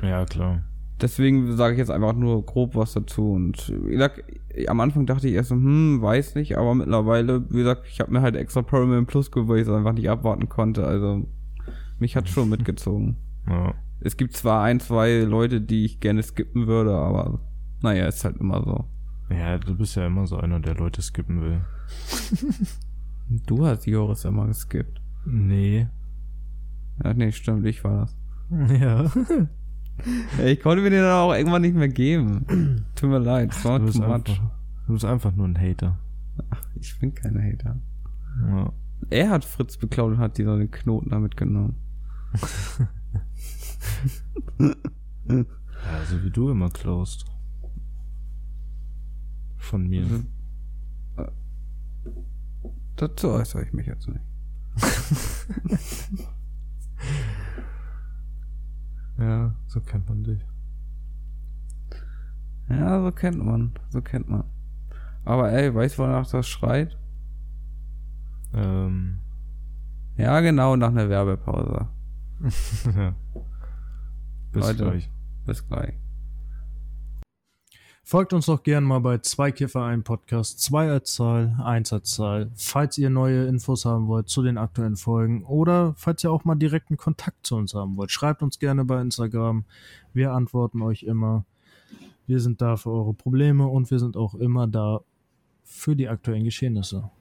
Ja, 0.04 0.24
klar. 0.26 0.64
Deswegen 1.02 1.56
sage 1.56 1.74
ich 1.74 1.80
jetzt 1.80 1.90
einfach 1.90 2.14
nur 2.14 2.46
grob 2.46 2.76
was 2.76 2.94
dazu. 2.94 3.32
Und 3.32 3.74
wie 3.86 3.92
gesagt, 3.92 4.24
am 4.68 4.80
Anfang 4.82 5.06
dachte 5.06 5.28
ich 5.28 5.34
erst 5.34 5.50
so, 5.50 5.56
hm, 5.56 6.02
weiß 6.02 6.36
nicht, 6.36 6.58
aber 6.58 6.76
mittlerweile, 6.76 7.50
wie 7.50 7.58
gesagt, 7.58 7.88
ich 7.88 8.00
habe 8.00 8.12
mir 8.12 8.22
halt 8.22 8.36
extra 8.36 8.62
Paramount 8.62 9.08
Plus 9.08 9.32
geholt, 9.32 9.50
weil 9.50 9.58
ich 9.58 9.68
es 9.68 9.74
einfach 9.74 9.94
nicht 9.94 10.10
abwarten 10.10 10.48
konnte. 10.48 10.86
Also 10.86 11.28
mich 11.98 12.16
hat 12.16 12.30
schon 12.30 12.50
mitgezogen. 12.50 13.18
Ja. 13.48 13.74
Es 14.00 14.16
gibt 14.16 14.34
zwar 14.34 14.64
ein, 14.64 14.80
zwei 14.80 15.22
Leute, 15.22 15.60
die 15.60 15.86
ich 15.86 16.00
gerne 16.00 16.22
skippen 16.22 16.68
würde, 16.68 16.94
aber 16.94 17.40
naja, 17.82 18.06
ist 18.08 18.24
halt 18.24 18.38
immer 18.38 18.64
so. 18.64 18.86
Ja, 19.34 19.58
du 19.58 19.76
bist 19.76 19.96
ja 19.96 20.06
immer 20.06 20.28
so 20.28 20.38
einer, 20.38 20.60
der 20.60 20.76
Leute 20.76 21.02
skippen 21.02 21.42
will. 21.42 21.62
Du 23.30 23.66
hast 23.66 23.86
Joris 23.86 24.26
immer 24.26 24.48
geskippt. 24.48 25.02
Nee. 25.26 25.88
Ja, 27.04 27.14
nee, 27.14 27.32
stimmt, 27.32 27.66
ich 27.66 27.84
war 27.84 28.02
das. 28.02 28.16
Ja. 28.80 29.12
Ich 30.44 30.62
konnte 30.62 30.82
mir 30.82 30.90
den 30.90 31.02
dann 31.02 31.12
auch 31.12 31.34
irgendwann 31.34 31.62
nicht 31.62 31.76
mehr 31.76 31.90
geben. 31.90 32.86
Tut 32.96 33.10
mir 33.10 33.20
leid, 33.20 33.52
es 33.52 33.64
war 33.66 33.80
Du 33.80 33.86
bist, 33.86 33.98
too 33.98 34.04
much. 34.04 34.14
einfach, 34.14 34.42
du 34.88 34.94
bist 34.94 35.06
einfach 35.06 35.36
nur 35.36 35.48
ein 35.48 35.60
Hater. 35.60 36.00
Ich 36.80 36.98
bin 37.00 37.14
kein 37.14 37.38
Hater. 37.38 37.80
Ja. 38.48 38.74
Er 39.10 39.30
hat 39.30 39.46
Fritz 39.46 39.78
beklaut 39.78 40.14
und 40.14 40.18
hat 40.20 40.38
dir 40.38 40.56
den 40.58 40.72
Knoten 40.72 41.10
damit 41.10 41.36
genommen. 41.38 41.76
ja, 44.60 46.06
so 46.10 46.24
wie 46.24 46.30
du 46.32 46.50
immer 46.50 46.70
klaust. 46.70 47.26
Von 49.58 49.88
mir. 49.88 50.06
Dazu 53.00 53.30
äußere 53.30 53.64
ich 53.64 53.72
mich 53.74 53.88
jetzt 53.88 54.08
nicht. 54.08 54.26
Ja, 59.18 59.54
so 59.68 59.82
kennt 59.82 60.08
man 60.08 60.24
dich. 60.24 60.46
Ja, 62.70 63.02
so 63.04 63.12
kennt 63.12 63.44
man. 63.44 63.74
So 63.90 64.02
kennt 64.02 64.30
man. 64.30 64.46
Aber 65.26 65.52
ey, 65.52 65.74
weißt 65.76 65.98
du, 65.98 66.04
wonach 66.04 66.30
das 66.30 66.48
schreit? 66.48 66.98
Ähm, 68.54 69.20
Ja, 70.16 70.40
genau, 70.40 70.76
nach 70.78 70.90
einer 70.90 71.10
Werbepause. 71.10 71.88
ja. 72.96 73.14
Bis 74.54 74.66
Leute. 74.68 74.84
gleich. 74.84 75.12
Bis 75.46 75.68
gleich. 75.68 75.94
Folgt 78.10 78.34
uns 78.34 78.48
doch 78.48 78.64
gern 78.64 78.86
mal 78.86 79.02
bei 79.02 79.20
zwei 79.20 79.52
Kiffer 79.52 79.84
ein 79.84 80.02
Podcast, 80.02 80.60
zwei 80.60 80.90
als 80.90 81.14
Zahl, 81.14 81.56
eins 81.64 81.94
als 81.94 82.10
Zahl. 82.10 82.50
Falls 82.56 82.98
ihr 82.98 83.12
neue 83.12 83.46
Infos 83.46 83.86
haben 83.86 84.08
wollt 84.08 84.30
zu 84.30 84.42
den 84.42 84.58
aktuellen 84.58 84.96
Folgen 84.96 85.44
oder 85.44 85.94
falls 85.96 86.24
ihr 86.24 86.32
auch 86.32 86.44
mal 86.44 86.56
direkten 86.56 86.98
Kontakt 86.98 87.46
zu 87.46 87.56
uns 87.56 87.76
haben 87.76 87.98
wollt, 87.98 88.10
schreibt 88.10 88.42
uns 88.42 88.58
gerne 88.58 88.84
bei 88.84 89.00
Instagram. 89.00 89.64
Wir 90.12 90.32
antworten 90.32 90.82
euch 90.82 91.04
immer. 91.04 91.46
Wir 92.26 92.40
sind 92.40 92.64
da 92.64 92.78
für 92.78 92.90
eure 92.90 93.14
Probleme 93.14 93.68
und 93.68 93.92
wir 93.92 94.00
sind 94.00 94.18
auch 94.18 94.34
immer 94.34 94.66
da 94.66 95.02
für 95.64 95.96
die 95.96 96.10
aktuellen 96.10 96.46
Geschehnisse. 96.46 97.12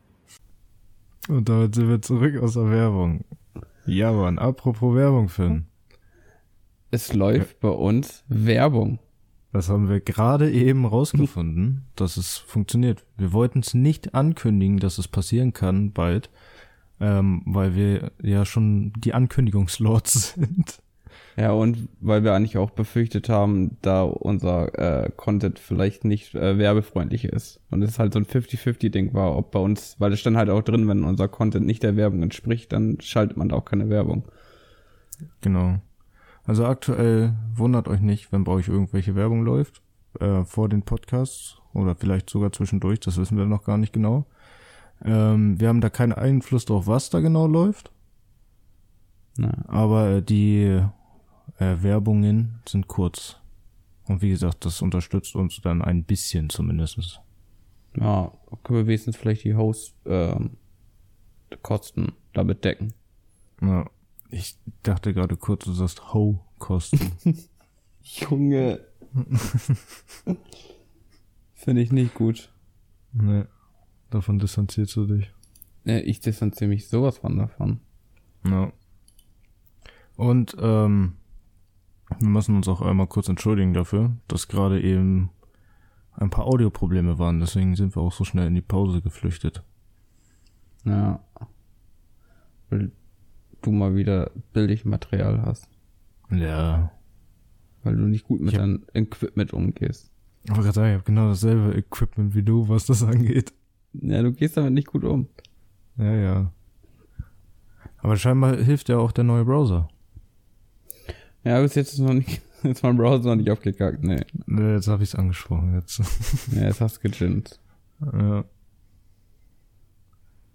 Und 1.28 1.50
damit 1.50 1.74
sind 1.74 1.90
wir 1.90 2.00
zurück 2.00 2.42
aus 2.42 2.54
der 2.54 2.70
Werbung. 2.70 3.26
Ja, 3.84 4.10
Mann, 4.10 4.38
apropos 4.38 4.94
Werbung, 4.94 5.28
Finn. 5.28 5.66
Es 6.90 7.12
läuft 7.12 7.60
bei 7.60 7.68
uns 7.68 8.24
Werbung. 8.28 9.00
Das 9.52 9.70
haben 9.70 9.88
wir 9.88 10.00
gerade 10.00 10.50
eben 10.50 10.84
rausgefunden, 10.84 11.86
dass 11.96 12.16
es 12.16 12.36
funktioniert. 12.36 13.04
Wir 13.16 13.32
wollten 13.32 13.60
es 13.60 13.72
nicht 13.72 14.14
ankündigen, 14.14 14.78
dass 14.78 14.98
es 14.98 15.08
passieren 15.08 15.54
kann 15.54 15.92
bald, 15.92 16.28
ähm, 17.00 17.42
weil 17.46 17.74
wir 17.74 18.12
ja 18.22 18.44
schon 18.44 18.92
die 18.98 19.14
Ankündigungslords 19.14 20.34
sind. 20.34 20.82
Ja, 21.36 21.52
und 21.52 21.88
weil 22.00 22.24
wir 22.24 22.34
eigentlich 22.34 22.58
auch 22.58 22.70
befürchtet 22.70 23.28
haben, 23.28 23.78
da 23.80 24.02
unser 24.02 25.04
äh, 25.06 25.10
Content 25.16 25.58
vielleicht 25.58 26.04
nicht 26.04 26.34
äh, 26.34 26.58
werbefreundlich 26.58 27.24
ist. 27.24 27.60
Und 27.70 27.82
es 27.82 27.98
halt 27.98 28.12
so 28.12 28.18
ein 28.18 28.26
50-50-Ding 28.26 29.14
war, 29.14 29.36
ob 29.36 29.52
bei 29.52 29.60
uns, 29.60 29.96
weil 29.98 30.12
es 30.12 30.20
stand 30.20 30.36
halt 30.36 30.50
auch 30.50 30.62
drin, 30.62 30.88
wenn 30.88 31.04
unser 31.04 31.28
Content 31.28 31.64
nicht 31.64 31.84
der 31.84 31.96
Werbung 31.96 32.22
entspricht, 32.22 32.72
dann 32.72 33.00
schaltet 33.00 33.36
man 33.36 33.48
da 33.48 33.56
auch 33.56 33.64
keine 33.64 33.88
Werbung. 33.88 34.24
Genau. 35.40 35.78
Also 36.48 36.64
aktuell 36.64 37.34
wundert 37.54 37.88
euch 37.88 38.00
nicht, 38.00 38.32
wenn 38.32 38.44
bei 38.44 38.52
euch 38.52 38.68
irgendwelche 38.68 39.14
Werbung 39.14 39.44
läuft 39.44 39.82
äh, 40.18 40.44
vor 40.44 40.70
den 40.70 40.80
Podcasts 40.80 41.58
oder 41.74 41.94
vielleicht 41.94 42.30
sogar 42.30 42.52
zwischendurch, 42.52 43.00
das 43.00 43.18
wissen 43.18 43.36
wir 43.36 43.44
noch 43.44 43.64
gar 43.64 43.76
nicht 43.76 43.92
genau. 43.92 44.24
Ähm, 45.04 45.60
wir 45.60 45.68
haben 45.68 45.82
da 45.82 45.90
keinen 45.90 46.14
Einfluss 46.14 46.64
drauf, 46.64 46.86
was 46.86 47.10
da 47.10 47.20
genau 47.20 47.46
läuft. 47.46 47.92
Na, 49.36 49.62
Aber 49.66 50.22
die 50.22 50.80
äh, 51.58 51.82
Werbungen 51.82 52.60
sind 52.66 52.88
kurz. 52.88 53.36
Und 54.06 54.22
wie 54.22 54.30
gesagt, 54.30 54.64
das 54.64 54.80
unterstützt 54.80 55.36
uns 55.36 55.60
dann 55.60 55.82
ein 55.82 56.04
bisschen 56.04 56.48
zumindest. 56.48 57.20
ja, 57.94 58.32
können 58.64 58.78
wir 58.78 58.86
wenigstens 58.86 59.16
vielleicht 59.16 59.44
die 59.44 59.54
Host 59.54 59.94
ähm, 60.06 60.56
damit 62.32 62.64
decken. 62.64 62.94
Ja. 63.60 63.84
Ich 64.30 64.58
dachte 64.82 65.14
gerade 65.14 65.36
kurz, 65.36 65.64
du 65.64 65.72
sagst 65.72 66.12
Ho-Kosten. 66.12 67.12
Junge. 68.02 68.80
Finde 71.54 71.82
ich 71.82 71.92
nicht 71.92 72.14
gut. 72.14 72.52
ne, 73.12 73.48
davon 74.10 74.38
distanzierst 74.38 74.96
du 74.96 75.06
dich. 75.06 75.32
Äh, 75.86 76.00
Ich 76.00 76.20
distanziere 76.20 76.68
mich 76.68 76.88
sowas 76.88 77.18
von 77.18 77.36
davon. 77.38 77.80
Ja. 78.44 78.72
Und 80.16 80.56
ähm, 80.60 81.14
wir 82.18 82.28
müssen 82.28 82.56
uns 82.56 82.68
auch 82.68 82.80
einmal 82.82 83.06
kurz 83.06 83.28
entschuldigen 83.28 83.74
dafür, 83.74 84.16
dass 84.28 84.48
gerade 84.48 84.80
eben 84.82 85.30
ein 86.14 86.30
paar 86.30 86.46
Audioprobleme 86.46 87.18
waren. 87.18 87.40
Deswegen 87.40 87.76
sind 87.76 87.94
wir 87.96 88.02
auch 88.02 88.12
so 88.12 88.24
schnell 88.24 88.46
in 88.48 88.54
die 88.54 88.60
Pause 88.62 89.00
geflüchtet. 89.02 89.62
Ja. 90.84 91.20
Du 93.62 93.72
mal 93.72 93.94
wieder 93.96 94.30
billig 94.52 94.84
Material 94.84 95.42
hast. 95.42 95.68
Ja. 96.30 96.92
Weil 97.82 97.96
du 97.96 98.02
nicht 98.06 98.24
gut 98.24 98.40
mit 98.40 98.56
deinem 98.56 98.84
Equipment 98.94 99.52
umgehst. 99.52 100.10
Aber 100.48 100.62
gerade 100.62 100.72
sagen, 100.74 100.88
ich 100.90 100.94
habe 100.94 101.04
genau 101.04 101.28
dasselbe 101.28 101.76
Equipment 101.76 102.34
wie 102.34 102.42
du, 102.42 102.68
was 102.68 102.86
das 102.86 103.02
angeht. 103.04 103.52
Ja, 103.94 104.22
du 104.22 104.32
gehst 104.32 104.56
damit 104.56 104.72
nicht 104.74 104.88
gut 104.88 105.04
um. 105.04 105.28
Ja, 105.96 106.12
ja. 106.14 106.52
Aber 107.98 108.16
scheinbar 108.16 108.56
hilft 108.56 108.88
ja 108.88 108.98
auch 108.98 109.10
der 109.12 109.24
neue 109.24 109.44
Browser. 109.44 109.88
Ja, 111.44 111.60
bis 111.60 111.74
jetzt 111.74 111.94
ist 111.94 111.98
noch 111.98 112.14
nicht, 112.14 112.40
ist 112.62 112.82
mein 112.82 112.96
Browser 112.96 113.30
noch 113.30 113.36
nicht 113.36 113.50
aufgekackt. 113.50 114.04
Nee. 114.04 114.24
Ne, 114.46 114.74
Jetzt 114.74 114.88
habe 114.88 115.02
ich 115.02 115.10
es 115.10 115.14
angesprochen 115.14 115.74
jetzt. 115.74 116.00
Ja, 116.54 116.62
jetzt 116.66 116.80
hast 116.80 117.02
du 117.02 117.08
gejinnt. 117.08 117.58
ja. 118.00 118.44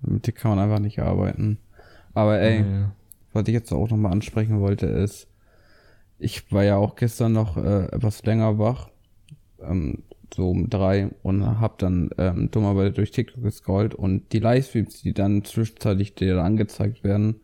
Mit 0.05 0.27
dir 0.27 0.33
kann 0.33 0.51
man 0.51 0.59
einfach 0.59 0.79
nicht 0.79 0.99
arbeiten. 0.99 1.57
Aber 2.13 2.39
ey, 2.39 2.59
Ja. 2.61 2.91
was 3.33 3.47
ich 3.47 3.53
jetzt 3.53 3.71
auch 3.71 3.89
nochmal 3.89 4.11
ansprechen 4.11 4.59
wollte, 4.59 4.85
ist, 4.87 5.27
ich 6.19 6.51
war 6.51 6.63
ja 6.63 6.77
auch 6.77 6.95
gestern 6.95 7.33
noch 7.33 7.57
äh, 7.57 7.85
etwas 7.85 8.23
länger 8.23 8.59
wach, 8.59 8.89
ähm, 9.61 10.03
so 10.33 10.49
um 10.49 10.69
drei, 10.69 11.09
und 11.21 11.45
hab 11.59 11.77
dann 11.79 12.09
ähm, 12.17 12.49
dummerweise 12.51 12.91
durch 12.91 13.11
TikTok 13.11 13.43
gescrollt 13.43 13.93
und 13.93 14.31
die 14.33 14.39
Livestreams, 14.39 15.01
die 15.01 15.13
dann 15.13 15.43
zwischenzeitlich 15.43 16.15
dir 16.15 16.41
angezeigt 16.43 17.03
werden, 17.03 17.41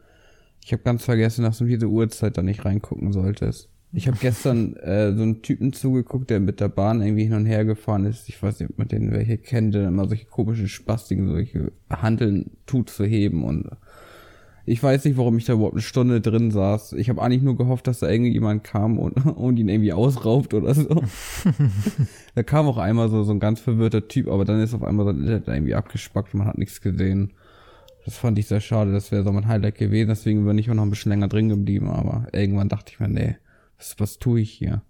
ich 0.64 0.72
habe 0.74 0.84
ganz 0.84 1.04
vergessen, 1.06 1.44
dass 1.44 1.58
du 1.58 1.66
diese 1.66 1.88
Uhrzeit 1.88 2.38
da 2.38 2.44
nicht 2.44 2.66
reingucken 2.66 3.12
solltest. 3.12 3.70
Ich 3.92 4.08
habe 4.08 4.18
gestern 4.22 4.76
äh, 4.76 5.16
so 5.16 5.24
einen 5.24 5.42
Typen 5.42 5.74
zugeguckt, 5.74 6.30
der 6.30 6.40
mit 6.40 6.60
der 6.60 6.68
Bahn 6.70 7.02
irgendwie 7.02 7.24
hin 7.24 7.34
und 7.34 7.48
her 7.48 7.66
gefahren 7.66 8.06
ist. 8.06 8.30
Ich 8.30 8.42
weiß 8.42 8.60
nicht, 8.60 8.70
ob 8.70 8.78
man 8.78 8.88
den 8.88 9.12
welche 9.12 9.40
kennt, 9.40 9.74
der 9.74 9.88
immer 9.88 10.08
solche 10.08 10.26
komischen 10.26 10.68
Spastiken, 10.68 11.28
solche 11.28 11.72
Handeln 11.90 12.52
tut 12.68 12.92
zu 12.92 13.04
heben 13.04 13.44
und 13.44 13.68
ich 14.70 14.84
weiß 14.84 15.06
nicht, 15.06 15.18
warum 15.18 15.36
ich 15.38 15.46
da 15.46 15.54
überhaupt 15.54 15.74
eine 15.74 15.82
Stunde 15.82 16.22
drin 16.22 16.52
saß. 16.52 16.94
Ich 16.94 17.10
habe 17.10 17.24
eigentlich 17.24 17.42
nur 17.42 17.58
gehofft, 17.58 17.88
dass 17.88 18.00
da 18.00 18.10
irgendjemand 18.10 18.64
kam 18.64 19.00
und, 19.00 19.14
und 19.26 19.58
ihn 19.58 19.68
irgendwie 19.68 19.94
ausraubt 19.94 20.54
oder 20.54 20.76
so. 20.76 20.88
da 22.36 22.44
kam 22.44 22.68
auch 22.68 22.78
einmal 22.78 23.10
so, 23.10 23.24
so 23.24 23.32
ein 23.32 23.40
ganz 23.40 23.60
verwirrter 23.60 24.08
Typ, 24.08 24.28
aber 24.28 24.46
dann 24.46 24.62
ist 24.62 24.76
auf 24.76 24.84
einmal 24.84 25.06
so 25.06 25.12
Internet 25.12 25.48
irgendwie 25.48 25.74
abgespackt 25.74 26.34
und 26.34 26.40
man 26.40 26.48
hat 26.48 26.60
nichts 26.60 26.82
gesehen. 26.82 27.34
Das 28.06 28.18
fand 28.18 28.38
ich 28.38 28.48
sehr 28.48 28.62
schade, 28.62 28.92
das 28.92 29.12
wäre 29.12 29.24
so 29.24 29.32
mein 29.32 29.48
Highlight 29.48 29.76
gewesen, 29.76 30.10
deswegen 30.10 30.46
bin 30.46 30.58
ich 30.60 30.70
auch 30.70 30.76
noch 30.76 30.84
ein 30.84 30.90
bisschen 30.90 31.10
länger 31.12 31.28
drin 31.28 31.50
geblieben, 31.50 31.90
aber 31.90 32.28
irgendwann 32.32 32.70
dachte 32.70 32.92
ich 32.94 33.00
mir, 33.00 33.08
nee, 33.10 33.38
was, 33.78 33.96
was 33.98 34.20
tue 34.20 34.42
ich 34.42 34.52
hier? 34.52 34.84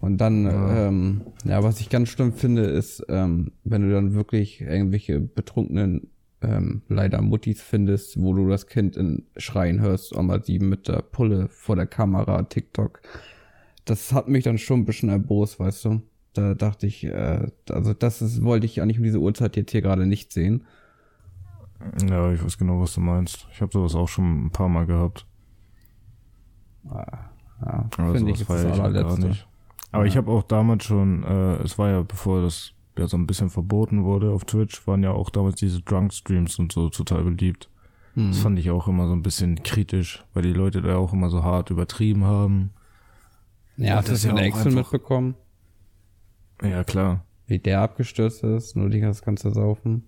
Und 0.00 0.18
dann, 0.18 0.44
ja. 0.44 0.88
Ähm, 0.88 1.22
ja, 1.44 1.64
was 1.64 1.80
ich 1.80 1.90
ganz 1.90 2.08
schlimm 2.08 2.32
finde, 2.32 2.62
ist, 2.62 3.04
ähm, 3.08 3.50
wenn 3.64 3.82
du 3.82 3.92
dann 3.92 4.14
wirklich 4.14 4.60
irgendwelche 4.60 5.18
betrunkenen 5.20 6.12
ähm, 6.42 6.82
leider 6.88 7.22
Muttis 7.22 7.60
findest, 7.60 8.20
wo 8.20 8.34
du 8.34 8.48
das 8.48 8.66
Kind 8.66 8.96
in 8.96 9.24
Schreien 9.36 9.80
hörst, 9.80 10.16
einmal 10.16 10.44
sie 10.44 10.58
mit 10.58 10.88
der 10.88 11.02
Pulle 11.02 11.48
vor 11.48 11.76
der 11.76 11.86
Kamera, 11.86 12.42
TikTok. 12.42 13.00
Das 13.84 14.12
hat 14.12 14.28
mich 14.28 14.44
dann 14.44 14.58
schon 14.58 14.80
ein 14.80 14.84
bisschen 14.84 15.08
erbost, 15.08 15.58
weißt 15.58 15.84
du. 15.86 16.02
Da 16.34 16.54
dachte 16.54 16.86
ich, 16.86 17.04
äh, 17.04 17.48
also 17.70 17.94
das 17.94 18.22
ist, 18.22 18.42
wollte 18.42 18.66
ich 18.66 18.80
eigentlich 18.80 18.98
um 18.98 19.04
diese 19.04 19.18
Uhrzeit 19.18 19.56
jetzt 19.56 19.72
hier 19.72 19.82
gerade 19.82 20.06
nicht 20.06 20.32
sehen. 20.32 20.64
Ja, 22.08 22.32
ich 22.32 22.42
weiß 22.42 22.58
genau, 22.58 22.80
was 22.80 22.94
du 22.94 23.00
meinst. 23.00 23.46
Ich 23.52 23.60
habe 23.60 23.72
sowas 23.72 23.94
auch 23.94 24.08
schon 24.08 24.46
ein 24.46 24.50
paar 24.50 24.68
Mal 24.68 24.86
gehabt. 24.86 25.26
Ah, 26.88 27.30
ja, 27.60 27.88
ja 27.98 28.12
finde 28.12 28.32
ich, 28.32 28.44
das 28.44 28.62
das 28.62 28.78
gar 28.78 29.18
nicht. 29.18 29.48
Aber 29.90 30.04
ja. 30.04 30.08
ich 30.08 30.16
habe 30.16 30.30
auch 30.30 30.42
damals 30.42 30.84
schon, 30.84 31.22
äh, 31.24 31.56
es 31.62 31.78
war 31.78 31.90
ja 31.90 32.02
bevor 32.02 32.42
das 32.42 32.72
ja 32.98 33.06
so 33.06 33.16
ein 33.16 33.26
bisschen 33.26 33.50
verboten 33.50 34.04
wurde 34.04 34.30
auf 34.30 34.44
Twitch, 34.44 34.86
waren 34.86 35.02
ja 35.02 35.12
auch 35.12 35.30
damals 35.30 35.56
diese 35.56 35.80
Drunk-Streams 35.80 36.58
und 36.58 36.72
so 36.72 36.88
total 36.88 37.24
beliebt. 37.24 37.68
Mhm. 38.14 38.28
Das 38.28 38.38
fand 38.38 38.58
ich 38.58 38.70
auch 38.70 38.88
immer 38.88 39.06
so 39.06 39.14
ein 39.14 39.22
bisschen 39.22 39.62
kritisch, 39.62 40.24
weil 40.34 40.42
die 40.42 40.52
Leute 40.52 40.82
da 40.82 40.96
auch 40.96 41.12
immer 41.12 41.30
so 41.30 41.42
hart 41.42 41.70
übertrieben 41.70 42.24
haben. 42.24 42.70
Ja, 43.76 43.96
hast 43.96 44.08
du 44.08 44.12
das 44.12 44.24
in 44.24 44.36
der 44.36 44.44
Excel 44.44 44.72
mitbekommen? 44.72 45.34
Ja, 46.62 46.84
klar. 46.84 47.24
Wie 47.46 47.58
der 47.58 47.80
abgestürzt 47.80 48.44
ist, 48.44 48.76
nur 48.76 48.90
die 48.90 49.00
das 49.00 49.22
ganze 49.22 49.50
Saufen. 49.50 50.04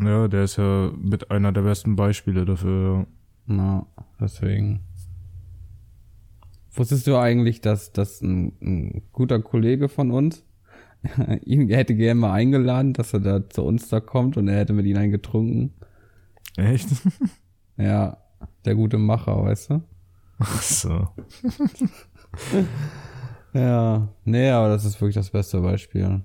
Ja, 0.00 0.28
der 0.28 0.44
ist 0.44 0.56
ja 0.56 0.92
mit 0.96 1.30
einer 1.30 1.52
der 1.52 1.62
besten 1.62 1.96
Beispiele 1.96 2.44
dafür. 2.44 3.06
Na, 3.46 3.86
deswegen. 4.20 4.80
Wusstest 6.72 7.06
du 7.06 7.16
eigentlich, 7.16 7.60
dass, 7.60 7.92
dass 7.92 8.20
ein, 8.20 8.52
ein 8.60 9.02
guter 9.12 9.40
Kollege 9.40 9.88
von 9.88 10.10
uns 10.10 10.44
ihn 11.44 11.68
hätte 11.68 11.94
gerne 11.94 12.20
mal 12.20 12.32
eingeladen, 12.32 12.92
dass 12.92 13.12
er 13.12 13.20
da 13.20 13.48
zu 13.48 13.62
uns 13.62 13.88
da 13.88 14.00
kommt 14.00 14.36
und 14.36 14.48
er 14.48 14.58
hätte 14.58 14.72
mit 14.72 14.86
ihm 14.86 14.96
einen 14.96 15.12
getrunken. 15.12 15.72
Echt? 16.56 16.88
Ja, 17.76 18.18
der 18.64 18.76
gute 18.76 18.98
Macher, 18.98 19.42
weißt 19.42 19.70
du? 19.70 19.82
Ach 20.38 20.62
so. 20.62 21.08
ja, 23.52 24.08
nee, 24.24 24.48
aber 24.48 24.68
das 24.68 24.84
ist 24.84 25.00
wirklich 25.00 25.16
das 25.16 25.30
beste 25.30 25.60
Beispiel. 25.60 26.22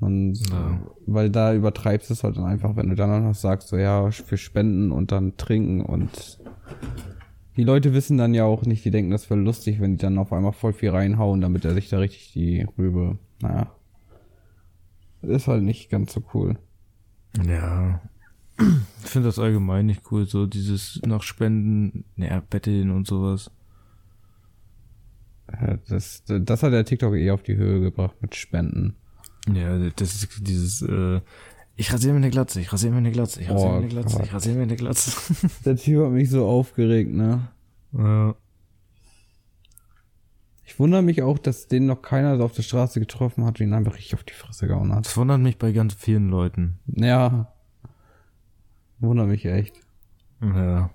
Und 0.00 0.34
ja. 0.48 0.80
weil 1.06 1.28
da 1.28 1.52
übertreibst 1.52 2.08
du 2.08 2.14
es 2.14 2.24
halt 2.24 2.38
dann 2.38 2.46
einfach, 2.46 2.76
wenn 2.76 2.88
du 2.88 2.94
dann 2.94 3.24
noch 3.24 3.34
sagst, 3.34 3.68
so 3.68 3.76
ja, 3.76 4.10
für 4.10 4.38
Spenden 4.38 4.90
und 4.90 5.12
dann 5.12 5.36
trinken 5.36 5.82
und 5.82 6.40
die 7.56 7.64
Leute 7.64 7.92
wissen 7.92 8.16
dann 8.16 8.34
ja 8.34 8.44
auch 8.44 8.62
nicht, 8.62 8.84
die 8.84 8.90
denken, 8.90 9.10
das 9.10 9.28
wäre 9.28 9.40
lustig, 9.40 9.80
wenn 9.80 9.92
die 9.96 10.02
dann 10.02 10.18
auf 10.18 10.32
einmal 10.32 10.52
voll 10.52 10.72
viel 10.72 10.90
reinhauen, 10.90 11.40
damit 11.40 11.64
er 11.64 11.74
sich 11.74 11.88
da 11.88 11.98
richtig 11.98 12.32
die 12.32 12.66
Rübe, 12.78 13.18
naja. 13.40 13.74
Ist 15.22 15.46
halt 15.46 15.62
nicht 15.62 15.90
ganz 15.90 16.12
so 16.12 16.22
cool. 16.34 16.58
Ja. 17.46 18.00
Ich 18.58 19.10
finde 19.10 19.28
das 19.28 19.38
allgemein 19.38 19.86
nicht 19.86 20.02
cool, 20.10 20.26
so 20.26 20.46
dieses 20.46 21.00
nach 21.04 21.22
Spenden, 21.22 22.04
naja, 22.16 22.42
betteln 22.48 22.90
und 22.90 23.06
sowas. 23.06 23.50
Ja, 25.50 25.78
das, 25.88 26.24
das 26.26 26.62
hat 26.62 26.72
der 26.72 26.84
TikTok 26.84 27.14
eh 27.14 27.30
auf 27.30 27.42
die 27.42 27.56
Höhe 27.56 27.80
gebracht 27.80 28.16
mit 28.20 28.34
Spenden. 28.34 28.94
Ja, 29.52 29.76
das 29.90 30.14
ist 30.14 30.46
dieses, 30.46 30.82
äh, 30.82 31.20
ich 31.76 31.92
rasiere 31.92 32.12
mir 32.12 32.18
eine 32.18 32.30
Glatze, 32.30 32.60
ich 32.60 32.72
rasiere 32.72 32.92
mir 32.92 32.98
eine 32.98 33.12
Glatze, 33.12 33.40
ich 33.40 33.50
rasiere 33.50 33.72
mir 33.72 33.78
eine 33.78 33.88
Glatze, 33.88 34.16
Gott. 34.16 34.26
ich 34.26 34.34
rasiere 34.34 34.56
mir 34.56 34.62
eine 34.62 34.76
Glatze. 34.76 35.34
Der 35.64 35.76
Typ 35.76 36.04
hat 36.04 36.12
mich 36.12 36.30
so 36.30 36.46
aufgeregt, 36.46 37.12
ne? 37.12 37.48
Ja. 37.92 38.34
Ich 40.64 40.78
wundere 40.78 41.02
mich 41.02 41.22
auch, 41.22 41.38
dass 41.38 41.68
den 41.68 41.86
noch 41.86 42.00
keiner 42.00 42.36
so 42.38 42.44
auf 42.44 42.52
der 42.52 42.62
Straße 42.62 43.00
getroffen 43.00 43.44
hat 43.44 43.60
und 43.60 43.66
ihn 43.66 43.74
einfach 43.74 43.94
richtig 43.94 44.14
auf 44.14 44.24
die 44.24 44.32
Fresse 44.32 44.66
gehauen 44.66 44.94
hat. 44.94 45.04
Das 45.06 45.16
wundert 45.16 45.40
mich 45.40 45.58
bei 45.58 45.72
ganz 45.72 45.94
vielen 45.94 46.28
Leuten. 46.28 46.78
Ja. 46.86 47.52
Wundert 48.98 49.28
mich 49.28 49.44
echt. 49.44 49.80
Ja. 50.40 50.90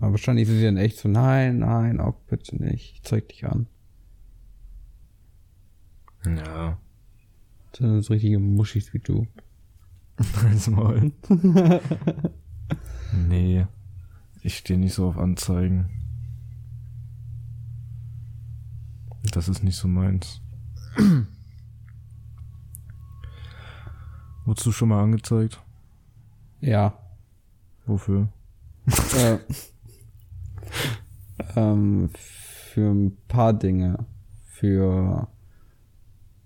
Aber 0.00 0.10
wahrscheinlich 0.12 0.46
sind 0.46 0.58
sie 0.58 0.64
dann 0.64 0.76
echt 0.76 0.98
so, 0.98 1.08
nein, 1.08 1.58
nein, 1.58 2.00
auch 2.00 2.14
bitte 2.28 2.56
nicht, 2.56 2.94
ich 2.94 3.02
zeig 3.02 3.28
dich 3.28 3.44
an. 3.46 3.66
Ja. 6.24 6.78
Das 7.72 7.78
sind 7.78 8.02
so 8.02 8.12
richtige 8.12 8.38
Muschis 8.38 8.92
wie 8.92 8.98
du. 8.98 9.26
Halt's 10.42 10.68
Maul. 10.68 11.12
nee. 13.12 13.66
Ich 14.42 14.58
stehe 14.58 14.78
nicht 14.78 14.94
so 14.94 15.08
auf 15.08 15.18
Anzeigen. 15.18 15.90
Das 19.32 19.48
ist 19.48 19.62
nicht 19.62 19.76
so 19.76 19.88
meins. 19.88 20.40
Wurdest 24.44 24.66
du 24.66 24.72
schon 24.72 24.88
mal 24.88 25.02
angezeigt? 25.02 25.62
Ja. 26.60 26.98
Wofür? 27.86 28.28
äh, 29.16 29.38
ähm, 31.56 32.10
für 32.14 32.90
ein 32.90 33.16
paar 33.28 33.52
Dinge. 33.52 34.06
Für 34.46 35.28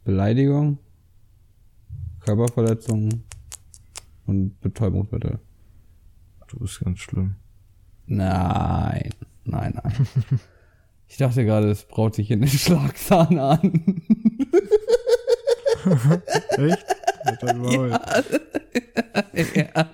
Beleidigung, 0.04 0.78
Körperverletzung 2.20 3.22
und 4.26 4.60
Betäubungsmittel. 4.60 5.38
Du 6.48 6.58
bist 6.58 6.80
ganz 6.80 6.98
schlimm. 6.98 7.36
Nein, 8.06 9.10
nein, 9.44 9.80
nein. 9.82 10.06
ich 11.08 11.16
dachte 11.16 11.44
gerade, 11.44 11.70
es 11.70 11.84
braut 11.84 12.14
sich 12.14 12.30
in 12.30 12.40
den 12.40 12.48
Schlagsahn 12.50 13.38
an. 13.38 14.02
Echt? 16.50 16.86
Ja. 19.54 19.90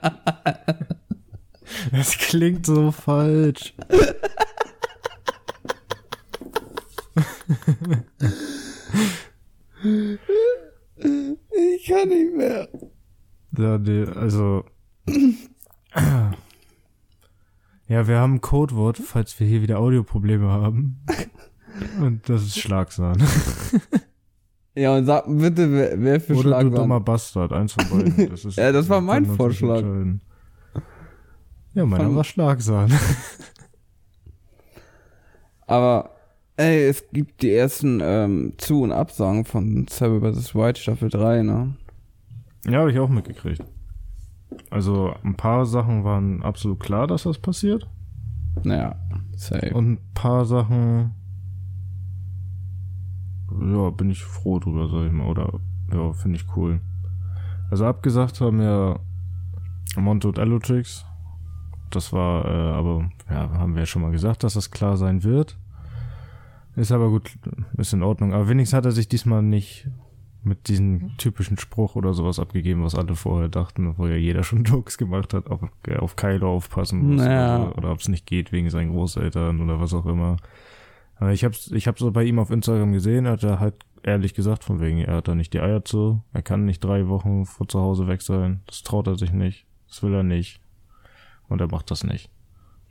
Das 1.93 2.19
klingt 2.19 2.67
so 2.67 2.91
falsch. 2.91 3.75
Ich 11.53 11.87
kann 11.87 12.09
nicht 12.09 12.35
mehr. 12.35 12.69
Ja, 13.59 13.79
nee, 13.79 14.05
also. 14.05 14.65
Ja, 17.89 18.07
wir 18.07 18.19
haben 18.19 18.35
ein 18.35 18.41
Codewort, 18.43 18.99
falls 18.99 19.41
wir 19.41 19.47
hier 19.47 19.63
wieder 19.63 19.79
Audioprobleme 19.79 20.47
haben. 20.47 21.01
Und 22.01 22.29
das 22.29 22.43
ist 22.43 22.59
Schlagsahn. 22.59 23.23
Ja, 24.75 24.95
und 24.95 25.07
sag 25.07 25.25
bitte, 25.27 25.73
wer, 25.73 26.01
wer 26.01 26.21
für 26.21 26.35
Oder 26.35 26.43
Schlagsahn. 26.43 26.71
du 26.71 26.77
dummer 26.77 27.01
Bastard, 27.01 27.53
eins 27.53 27.73
von 27.73 27.89
beiden. 27.89 28.29
Das 28.31 28.45
ist, 28.45 28.59
ja, 28.59 28.71
das 28.71 28.89
war 28.89 29.01
mein 29.01 29.27
Vorschlag. 29.27 29.83
Ja, 31.75 31.85
meiner 31.85 32.05
von... 32.05 32.15
war 32.15 32.23
Schlagsahn. 32.23 32.93
Aber, 35.67 36.11
ey, 36.57 36.87
es 36.87 37.05
gibt 37.11 37.43
die 37.43 37.53
ersten 37.53 37.99
ähm, 38.01 38.53
Zu- 38.59 38.83
und 38.83 38.93
Absagen 38.93 39.45
von 39.45 39.89
Cyber 39.89 40.33
vs. 40.33 40.55
White 40.55 40.81
Staffel 40.81 41.09
3, 41.09 41.43
ne? 41.43 41.75
Ja, 42.67 42.81
habe 42.81 42.93
ich 42.93 42.99
auch 42.99 43.09
mitgekriegt. 43.09 43.65
Also 44.71 45.15
ein 45.23 45.37
paar 45.37 45.67
Sachen 45.67 46.05
waren 46.05 46.43
absolut 46.43 46.81
klar, 46.81 47.07
dass 47.07 47.25
das 47.25 47.39
passiert. 47.39 47.89
Naja, 48.65 48.97
safe. 49.37 49.75
Und 49.75 49.93
ein 49.93 49.99
paar 50.15 50.45
Sachen, 50.45 51.15
ja, 53.61 53.91
bin 53.91 54.11
ich 54.11 54.25
froh 54.25 54.59
drüber, 54.59 54.89
sag 54.89 55.07
ich 55.07 55.13
mal. 55.13 55.29
Oder, 55.29 55.53
ja, 55.93 56.13
finde 56.13 56.37
ich 56.37 56.57
cool. 56.57 56.81
Also 57.71 57.87
abgesagt 57.87 58.41
haben 58.41 58.61
ja 58.61 58.99
Monte 59.97 60.29
und 60.29 60.39
Allotrix. 60.39 61.05
Das 61.91 62.13
war, 62.13 62.45
äh, 62.45 62.73
aber, 62.73 63.11
ja, 63.31 63.51
haben 63.51 63.75
wir 63.75 63.81
ja 63.81 63.87
schon 63.87 64.03
mal 64.03 64.11
gesagt, 64.11 64.45
dass 64.45 64.55
das 64.55 64.71
klar 64.71 64.97
sein 64.97 65.23
wird. 65.23 65.57
Ist 66.77 66.93
aber 66.93 67.09
gut, 67.09 67.37
ist 67.77 67.93
in 67.93 68.03
Ordnung. 68.03 68.33
Aber 68.33 68.49
wenigstens 68.49 68.77
hat 68.77 68.85
er 68.85 68.93
sich 68.93 69.09
diesmal 69.09 69.43
nicht 69.43 69.89
mit 70.49 70.69
diesem 70.69 71.17
typischen 71.19 71.59
Spruch 71.59 71.95
oder 71.95 72.15
sowas 72.15 72.39
abgegeben, 72.39 72.83
was 72.83 72.95
alle 72.95 73.15
vorher 73.15 73.49
dachten, 73.49 73.95
wo 73.99 74.07
ja 74.07 74.17
jeder 74.17 74.43
schon 74.43 74.65
Jokes 74.65 74.99
gemacht 74.99 75.35
hat, 75.35 75.49
ob 75.51 75.69
er 75.87 76.03
auf 76.03 76.17
Kylo 76.17 76.53
aufpassen 76.55 77.01
muss 77.07 77.23
Naja. 77.23 77.59
oder, 77.63 77.79
oder 77.79 77.93
ob 77.93 78.01
es 78.01 78.09
nicht 78.09 78.27
geht 78.27 78.51
wegen 78.53 78.71
seinen 78.71 78.91
Großeltern 78.91 79.61
oder 79.61 79.81
was 79.81 79.95
auch 79.95 80.07
immer. 80.07 80.37
Aber 81.17 81.33
ich 81.33 81.45
hab's, 81.45 81.71
ich 81.71 81.87
hab's 81.87 82.01
so 82.01 82.11
bei 82.11 82.25
ihm 82.25 82.39
auf 82.39 82.51
Instagram 82.51 82.93
gesehen, 82.93 83.27
hat 83.29 83.43
er 83.43 83.61
halt 83.61 83.75
ehrlich 84.03 84.35
gesagt, 84.35 84.65
von 84.65 84.81
wegen, 84.81 84.99
er 84.99 85.17
hat 85.17 85.29
da 85.29 85.35
nicht 85.35 85.53
die 85.53 85.61
Eier 85.61 85.85
zu, 85.85 86.23
er 86.33 86.43
kann 86.43 86.65
nicht 86.65 86.83
drei 86.83 87.09
Wochen 87.09 87.45
vor 87.45 87.69
zu 87.69 87.81
Hause 87.81 88.07
weg 88.07 88.23
sein, 88.23 88.61
das 88.67 88.83
traut 88.83 89.07
er 89.09 89.17
sich 89.17 89.33
nicht, 89.33 89.67
das 89.89 90.03
will 90.03 90.15
er 90.15 90.23
nicht. 90.23 90.61
Und 91.49 91.61
er 91.61 91.69
macht 91.69 91.91
das 91.91 92.05
nicht. 92.05 92.31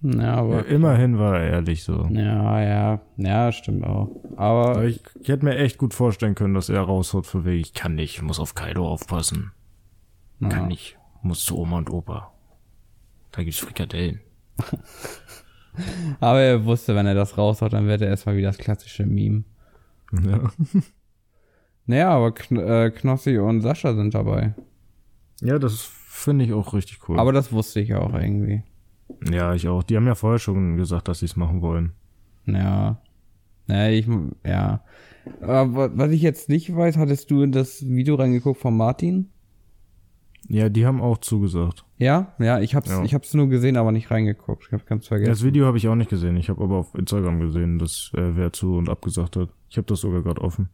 Ja, 0.02 0.36
aber. 0.36 0.66
Immerhin 0.68 1.18
war 1.18 1.40
er 1.40 1.50
ehrlich 1.50 1.84
so. 1.84 2.06
Ja, 2.12 2.62
ja. 2.62 3.02
Ja, 3.18 3.52
stimmt 3.52 3.84
auch. 3.86 4.10
Aber. 4.36 4.84
Ich, 4.86 5.02
ich 5.20 5.28
hätte 5.30 5.46
mir 5.46 5.58
echt 5.58 5.78
gut 5.78 5.94
vorstellen 5.94 6.36
können, 6.36 6.54
dass 6.54 6.70
er 6.70 6.82
raushaut 6.82 7.26
von 7.26 7.46
wegen, 7.46 7.62
ich 7.62 7.74
kann 7.74 7.96
nicht, 7.96 8.16
ich 8.16 8.22
muss 8.22 8.40
auf 8.40 8.54
Kaido 8.56 8.88
aufpassen. 8.88 9.52
ja. 10.40 10.50
Kann 10.50 10.68
nicht, 10.68 10.98
muss 11.24 11.44
zu 11.44 11.58
Oma 11.58 11.78
und 11.80 11.90
Opa. 11.90 12.32
Da 13.32 13.44
gibt's 13.44 13.60
Frikadellen. 13.60 14.22
Aber 16.20 16.40
er 16.42 16.66
wusste, 16.66 16.96
wenn 16.96 17.06
er 17.06 17.14
das 17.16 17.38
raushaut, 17.38 17.74
dann 17.74 17.88
wird 17.88 18.02
er 18.02 18.08
erstmal 18.08 18.36
wieder 18.36 18.50
das 18.50 18.58
klassische 18.58 19.06
Meme. 19.06 19.44
Ja. 20.26 20.52
Naja, 21.90 22.10
aber 22.10 22.34
Kn 22.34 22.58
äh, 22.58 22.92
Knossi 22.92 23.38
und 23.38 23.62
Sascha 23.62 23.94
sind 23.96 24.14
dabei. 24.14 24.54
ja, 25.40 25.58
das 25.58 25.90
finde 26.10 26.44
ich 26.44 26.52
auch 26.52 26.74
richtig 26.74 27.08
cool. 27.08 27.18
Aber 27.18 27.32
das 27.32 27.54
wusste 27.54 27.80
ich 27.80 27.88
ja 27.88 28.00
auch 28.00 28.14
irgendwie. 28.14 28.62
Ja, 29.32 29.54
ich 29.54 29.68
auch. 29.68 29.84
Die 29.84 29.96
haben 29.96 30.06
ja 30.08 30.16
vorher 30.16 30.40
schon 30.40 30.78
gesagt, 30.78 31.08
dass 31.08 31.20
sie 31.20 31.26
es 31.26 31.36
machen 31.36 31.62
wollen. 31.62 31.92
Ja. 32.46 33.02
Naja, 33.68 33.92
ich, 33.98 34.08
ja. 34.46 34.82
Aber 35.42 35.98
was 35.98 36.12
ich 36.12 36.22
jetzt 36.22 36.48
nicht 36.50 36.74
weiß, 36.74 36.98
hattest 36.98 37.30
du 37.32 37.42
in 37.42 37.52
das 37.52 37.86
Video 37.86 38.16
reingeguckt 38.16 38.60
von 38.62 38.76
Martin? 38.78 39.30
Ja, 40.48 40.70
die 40.70 40.86
haben 40.86 41.02
auch 41.02 41.18
zugesagt. 41.18 41.84
Ja? 41.98 42.34
Ja, 42.40 42.62
ich 42.62 42.74
hab's, 42.76 42.90
Ja. 42.90 43.04
ich 43.04 43.14
hab's 43.14 43.34
nur 43.34 43.50
gesehen, 43.50 43.76
aber 43.76 43.92
nicht 43.92 44.10
reingeguckt. 44.10 44.64
Ich 44.68 44.72
hab 44.72 44.86
ganz 44.86 45.08
vergessen. 45.08 45.30
Das 45.30 45.44
Video 45.44 45.66
habe 45.66 45.78
ich 45.78 45.88
auch 45.90 45.96
nicht 45.96 46.10
gesehen. 46.10 46.38
Ich 46.38 46.48
habe 46.50 46.64
aber 46.64 46.78
auf 46.78 46.96
Instagram 46.96 47.42
gesehen, 47.42 47.80
dass 47.80 48.12
äh, 48.16 48.36
wer 48.38 48.54
zu 48.54 48.78
und 48.78 48.88
abgesagt 48.88 49.36
hat. 49.36 49.50
Ich 49.70 49.76
habe 49.78 49.88
das 49.88 50.00
sogar 50.00 50.22
gerade 50.24 50.42
offen. 50.42 50.70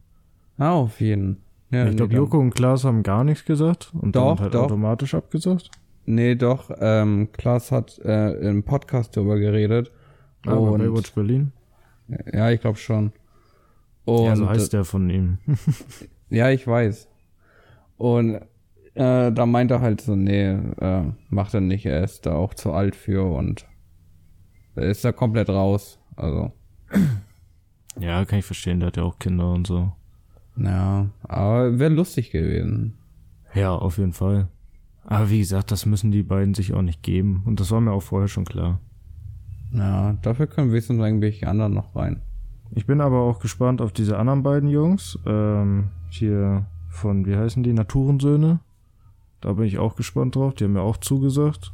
ah, 0.58 0.74
auf 0.74 1.02
jeden. 1.02 1.38
Ja, 1.72 1.88
ich 1.89 1.96
glaube, 1.96 2.12
nee, 2.13 2.17
Joko 2.19 2.38
und 2.38 2.54
Klaas 2.54 2.84
haben 2.84 3.02
gar 3.02 3.24
nichts 3.24 3.46
gesagt 3.46 3.91
und 4.00 4.15
Doch, 4.15 4.36
dann 4.36 4.43
halt 4.43 4.54
doch. 4.54 4.65
automatisch 4.65 5.15
abgesagt. 5.15 5.72
Nee, 6.06 6.36
doch, 6.36 6.70
ähm, 6.80 7.32
Klaas 7.32 7.72
hat 7.72 7.98
äh, 8.00 8.34
im 8.50 8.63
Podcast 8.63 9.16
darüber 9.16 9.39
geredet. 9.39 9.92
Aber 10.46 10.72
und, 10.72 10.80
Baywatch 10.80 11.13
Berlin. 11.13 11.54
ja, 12.32 12.52
ich 12.52 12.60
glaube 12.62 12.78
schon. 12.78 13.13
Und, 14.06 14.26
ja, 14.26 14.36
so 14.36 14.50
heißt 14.50 14.74
der 14.74 14.84
von 14.84 15.10
ihm. 15.10 15.38
Ja, 16.30 16.50
ich 16.50 16.66
weiß. 16.66 17.08
Und 17.98 18.36
äh, 18.96 19.32
da 19.32 19.46
meint 19.46 19.70
er 19.70 19.82
halt 19.82 20.02
so, 20.02 20.16
nee, 20.16 20.50
äh, 20.50 21.04
macht 21.30 21.54
er 21.54 21.62
nicht, 21.62 21.86
er 21.86 22.04
ist 22.04 22.26
da 22.26 22.34
auch 22.34 22.56
zu 22.56 22.72
alt 22.74 22.96
für 22.96 23.24
und 23.24 23.68
er 24.76 24.89
ist 24.89 25.06
da 25.06 25.12
komplett 25.12 25.50
raus. 25.50 26.00
Also, 26.16 26.52
ja, 28.00 28.26
kann 28.26 28.39
ich 28.39 28.46
verstehen, 28.46 28.80
der 28.80 28.88
hat 28.88 28.98
ja 28.98 29.04
auch 29.04 29.20
Kinder 29.20 29.52
und 29.52 29.68
so. 29.68 29.92
ja, 30.58 31.10
aber 31.22 31.78
wäre 31.78 31.94
lustig 31.94 32.32
gewesen. 32.32 32.98
Ja, 33.54 33.76
auf 33.76 34.00
jeden 34.00 34.13
Fall. 34.13 34.48
Aber 35.06 35.30
wie 35.30 35.39
gesagt, 35.39 35.72
das 35.72 35.86
müssen 35.86 36.12
die 36.12 36.24
beiden 36.24 36.54
sich 36.54 36.74
auch 36.74 36.82
nicht 36.82 37.04
geben. 37.04 37.44
Und 37.46 37.60
das 37.60 37.72
war 37.72 37.82
mir 37.82 37.92
auch 37.92 38.04
vorher 38.04 38.28
schon 38.28 38.46
klar. 38.46 38.80
Ja, 39.72 40.13
dafür 40.22 40.48
können 40.48 40.72
wenigstens 40.72 41.00
irgendwelche 41.00 41.48
anderen 41.48 41.74
noch 41.74 41.96
rein. 41.96 42.22
Ich 42.72 42.86
bin 42.86 43.02
aber 43.02 43.22
auch 43.22 43.39
gespannt 43.39 43.82
auf 43.82 43.92
diese 43.92 44.18
anderen 44.18 44.44
beiden 44.44 44.70
Jungs. 44.70 45.20
Ähm, 45.26 45.89
hier 46.10 46.66
von, 46.89 47.26
wie 47.26 47.36
heißen 47.36 47.63
die? 47.63 47.74
Naturensöhne. 47.74 48.60
Da 49.42 49.54
bin 49.54 49.66
ich 49.66 49.78
auch 49.78 49.96
gespannt 49.96 50.36
drauf. 50.36 50.54
Die 50.54 50.63
haben 50.63 50.74
mir 50.74 50.82
auch 50.82 50.98
zugesagt. 50.98 51.74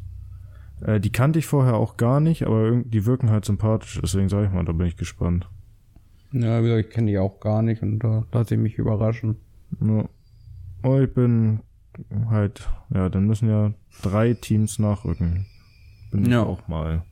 Äh, 0.81 0.99
die 0.99 1.11
kannte 1.11 1.39
ich 1.39 1.45
vorher 1.45 1.75
auch 1.75 1.97
gar 1.97 2.19
nicht, 2.19 2.45
aber 2.45 2.81
die 2.83 3.05
wirken 3.05 3.29
halt 3.29 3.45
sympathisch. 3.45 3.99
Deswegen 4.01 4.29
sage 4.29 4.47
ich 4.47 4.53
mal, 4.53 4.65
da 4.65 4.71
bin 4.71 4.87
ich 4.87 4.97
gespannt. 4.97 5.47
Ja, 6.31 6.59
wie 6.59 6.67
gesagt, 6.67 6.87
ich 6.87 6.93
kenne 6.93 7.11
die 7.11 7.17
auch 7.17 7.39
gar 7.39 7.61
nicht 7.61 7.81
und 7.81 7.99
da 7.99 8.25
lasse 8.31 8.55
ich 8.55 8.61
mich 8.61 8.77
überraschen. 8.77 9.37
Ja. 9.81 10.05
Oh, 10.83 10.99
ich 10.99 11.13
bin 11.13 11.59
halt, 12.29 12.67
ja, 12.93 13.09
dann 13.09 13.25
müssen 13.25 13.49
ja 13.49 13.73
drei 14.01 14.33
Teams 14.33 14.79
nachrücken. 14.79 15.45
Bin 16.11 16.23
ich 16.23 16.29
Ja. 16.31 16.43
auch 16.43 16.67
mal. 16.67 17.03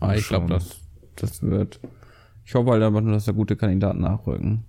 Aber 0.00 0.08
Mal 0.12 0.18
ich 0.18 0.26
glaube, 0.28 0.48
das, 0.48 0.80
das 1.16 1.42
wird. 1.42 1.80
Ich 2.44 2.54
hoffe 2.54 2.70
halt 2.70 2.82
einfach 2.82 3.00
nur, 3.00 3.12
dass 3.12 3.24
da 3.26 3.32
gute 3.32 3.54
Kandidaten 3.56 4.00
nachrücken. 4.00 4.64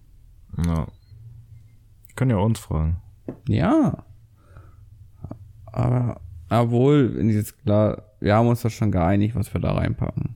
Ja. 0.66 0.88
Ich 2.08 2.16
kann 2.16 2.30
ja 2.30 2.38
uns 2.38 2.60
fragen. 2.60 3.02
Ja. 3.48 4.06
Aber, 5.66 6.22
obwohl, 6.50 7.16
wenn 7.16 7.30
jetzt 7.30 7.64
klar, 7.64 8.04
wir 8.20 8.36
haben 8.36 8.48
uns 8.48 8.62
da 8.62 8.70
schon 8.70 8.92
geeinigt, 8.92 9.36
was 9.36 9.52
wir 9.54 9.60
da 9.60 9.72
reinpacken. 9.74 10.36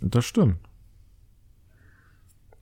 Das 0.00 0.24
stimmt. 0.24 0.56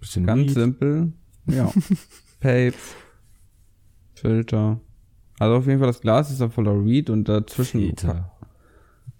Bisschen 0.00 0.26
Ganz 0.26 0.48
Weed. 0.48 0.54
simpel. 0.54 1.12
Ja. 1.46 1.70
Papes. 2.40 2.96
Filter. 4.20 4.80
Also 5.38 5.56
auf 5.56 5.66
jeden 5.66 5.78
Fall 5.78 5.88
das 5.88 6.00
Glas 6.00 6.30
ist 6.30 6.40
da 6.40 6.48
voller 6.48 6.72
Reed 6.84 7.10
und 7.10 7.28
dazwischen. 7.28 7.80
Peter. 7.80 8.30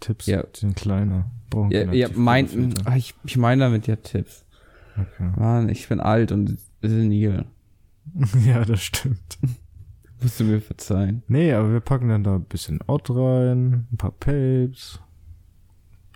Tipps 0.00 0.26
Ja. 0.26 0.44
sind 0.54 0.76
kleiner. 0.76 1.30
Brauchen 1.50 1.70
Ja, 1.72 1.90
ja 1.92 2.08
mein, 2.14 2.46
Filter. 2.48 2.82
ah, 2.90 2.96
ich, 2.96 3.14
ich 3.24 3.36
meine 3.36 3.64
damit 3.64 3.86
ja 3.86 3.96
Tipps. 3.96 4.44
Okay. 4.96 5.30
Mann, 5.36 5.68
ich 5.68 5.88
bin 5.88 6.00
alt 6.00 6.32
und 6.32 6.58
senil. 6.82 7.44
ja, 8.46 8.64
das 8.64 8.82
stimmt. 8.82 9.38
Musst 10.22 10.38
du 10.40 10.44
mir 10.44 10.60
verzeihen. 10.60 11.22
Nee, 11.28 11.52
aber 11.54 11.72
wir 11.72 11.80
packen 11.80 12.08
dann 12.10 12.24
da 12.24 12.34
ein 12.36 12.44
bisschen 12.44 12.80
Ott 12.86 13.08
rein, 13.10 13.86
ein 13.90 13.96
paar 13.96 14.10
Papes, 14.12 15.00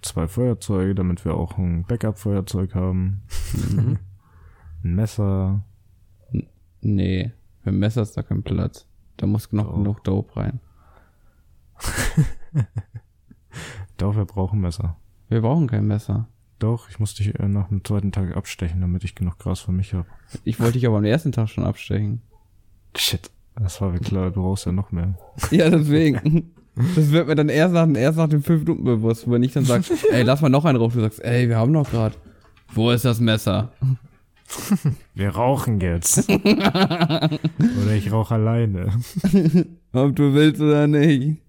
zwei 0.02 0.28
Feuerzeuge, 0.28 0.94
damit 0.94 1.24
wir 1.24 1.34
auch 1.34 1.56
ein 1.56 1.84
Backup-Feuerzeug 1.84 2.74
haben, 2.74 3.22
Mhm. 3.70 3.98
ein 4.84 4.94
Messer. 4.94 5.64
Nee, 6.82 7.32
für 7.64 7.70
ein 7.70 7.78
Messer 7.78 8.02
ist 8.02 8.16
da 8.16 8.22
kein 8.22 8.42
Platz. 8.42 8.86
Da 9.16 9.26
muss 9.26 9.50
noch 9.52 9.64
Doch. 9.64 9.74
genug 9.74 10.04
Dope 10.04 10.36
rein. 10.36 10.60
Doch, 13.96 14.16
wir 14.16 14.26
brauchen 14.26 14.60
Messer. 14.60 14.96
Wir 15.28 15.40
brauchen 15.40 15.66
kein 15.66 15.86
Messer. 15.86 16.28
Doch, 16.58 16.90
ich 16.90 16.98
muss 17.00 17.14
dich 17.14 17.38
äh, 17.38 17.48
nach 17.48 17.68
dem 17.68 17.82
zweiten 17.82 18.12
Tag 18.12 18.36
abstechen, 18.36 18.82
damit 18.82 19.02
ich 19.02 19.14
genug 19.14 19.38
Gras 19.38 19.60
für 19.60 19.72
mich 19.72 19.94
habe. 19.94 20.06
Ich 20.44 20.60
wollte 20.60 20.74
dich 20.74 20.86
aber 20.86 20.98
am 20.98 21.04
ersten 21.04 21.32
Tag 21.32 21.48
schon 21.48 21.64
abstechen. 21.64 22.20
Shit. 22.96 23.30
Das 23.56 23.80
war 23.80 23.90
mir 23.92 24.00
klar, 24.00 24.30
du 24.30 24.42
brauchst 24.42 24.66
ja 24.66 24.72
noch 24.72 24.92
mehr. 24.92 25.14
Ja, 25.50 25.70
deswegen. 25.70 26.52
Das 26.74 27.12
wird 27.12 27.28
mir 27.28 27.34
dann 27.34 27.48
erst 27.48 27.72
nach, 27.72 27.88
erst 27.94 28.18
nach 28.18 28.28
den 28.28 28.42
fünf 28.42 28.64
Minuten 28.64 28.84
bewusst, 28.84 29.30
wenn 29.30 29.42
ich 29.42 29.52
dann 29.52 29.64
sag, 29.64 29.84
ey, 30.12 30.22
lass 30.22 30.42
mal 30.42 30.48
noch 30.50 30.64
einen 30.66 30.78
drauf. 30.78 30.92
Du 30.92 31.00
sagst, 31.00 31.24
ey, 31.24 31.48
wir 31.48 31.56
haben 31.56 31.72
noch 31.72 31.90
grad. 31.90 32.18
Wo 32.74 32.90
ist 32.90 33.04
das 33.06 33.20
Messer? 33.20 33.72
Wir 35.14 35.30
rauchen 35.30 35.80
jetzt. 35.80 36.28
oder 36.30 37.92
ich 37.94 38.12
rauche 38.12 38.34
alleine. 38.34 38.92
Ob 39.92 40.16
du 40.16 40.34
willst 40.34 40.60
oder 40.60 40.86
nicht. 40.86 41.42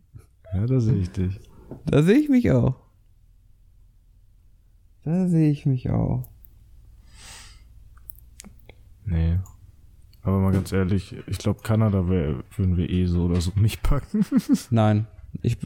Ja, 0.54 0.66
da 0.66 0.80
sehe 0.80 0.96
ich 0.96 1.12
dich. 1.12 1.40
Da 1.86 2.04
sehe 2.04 2.18
ich 2.18 2.30
mich 2.30 2.52
auch. 2.52 2.76
Da 5.04 5.28
sehe 5.28 5.52
ich 5.52 5.66
mich 5.66 5.90
auch. 5.90 6.28
Nee. 9.06 9.40
Aber 10.24 10.40
mal 10.40 10.52
ganz 10.52 10.72
ehrlich, 10.72 11.16
ich 11.28 11.38
glaube, 11.38 11.62
Kanada 11.62 12.10
wär, 12.10 12.44
würden 12.56 12.78
wir 12.78 12.90
eh 12.90 13.06
so 13.06 13.26
oder 13.26 13.42
so 13.42 13.52
nicht 13.56 13.84
packen. 13.84 14.26
Nein. 14.72 15.06
Ich, 15.42 15.58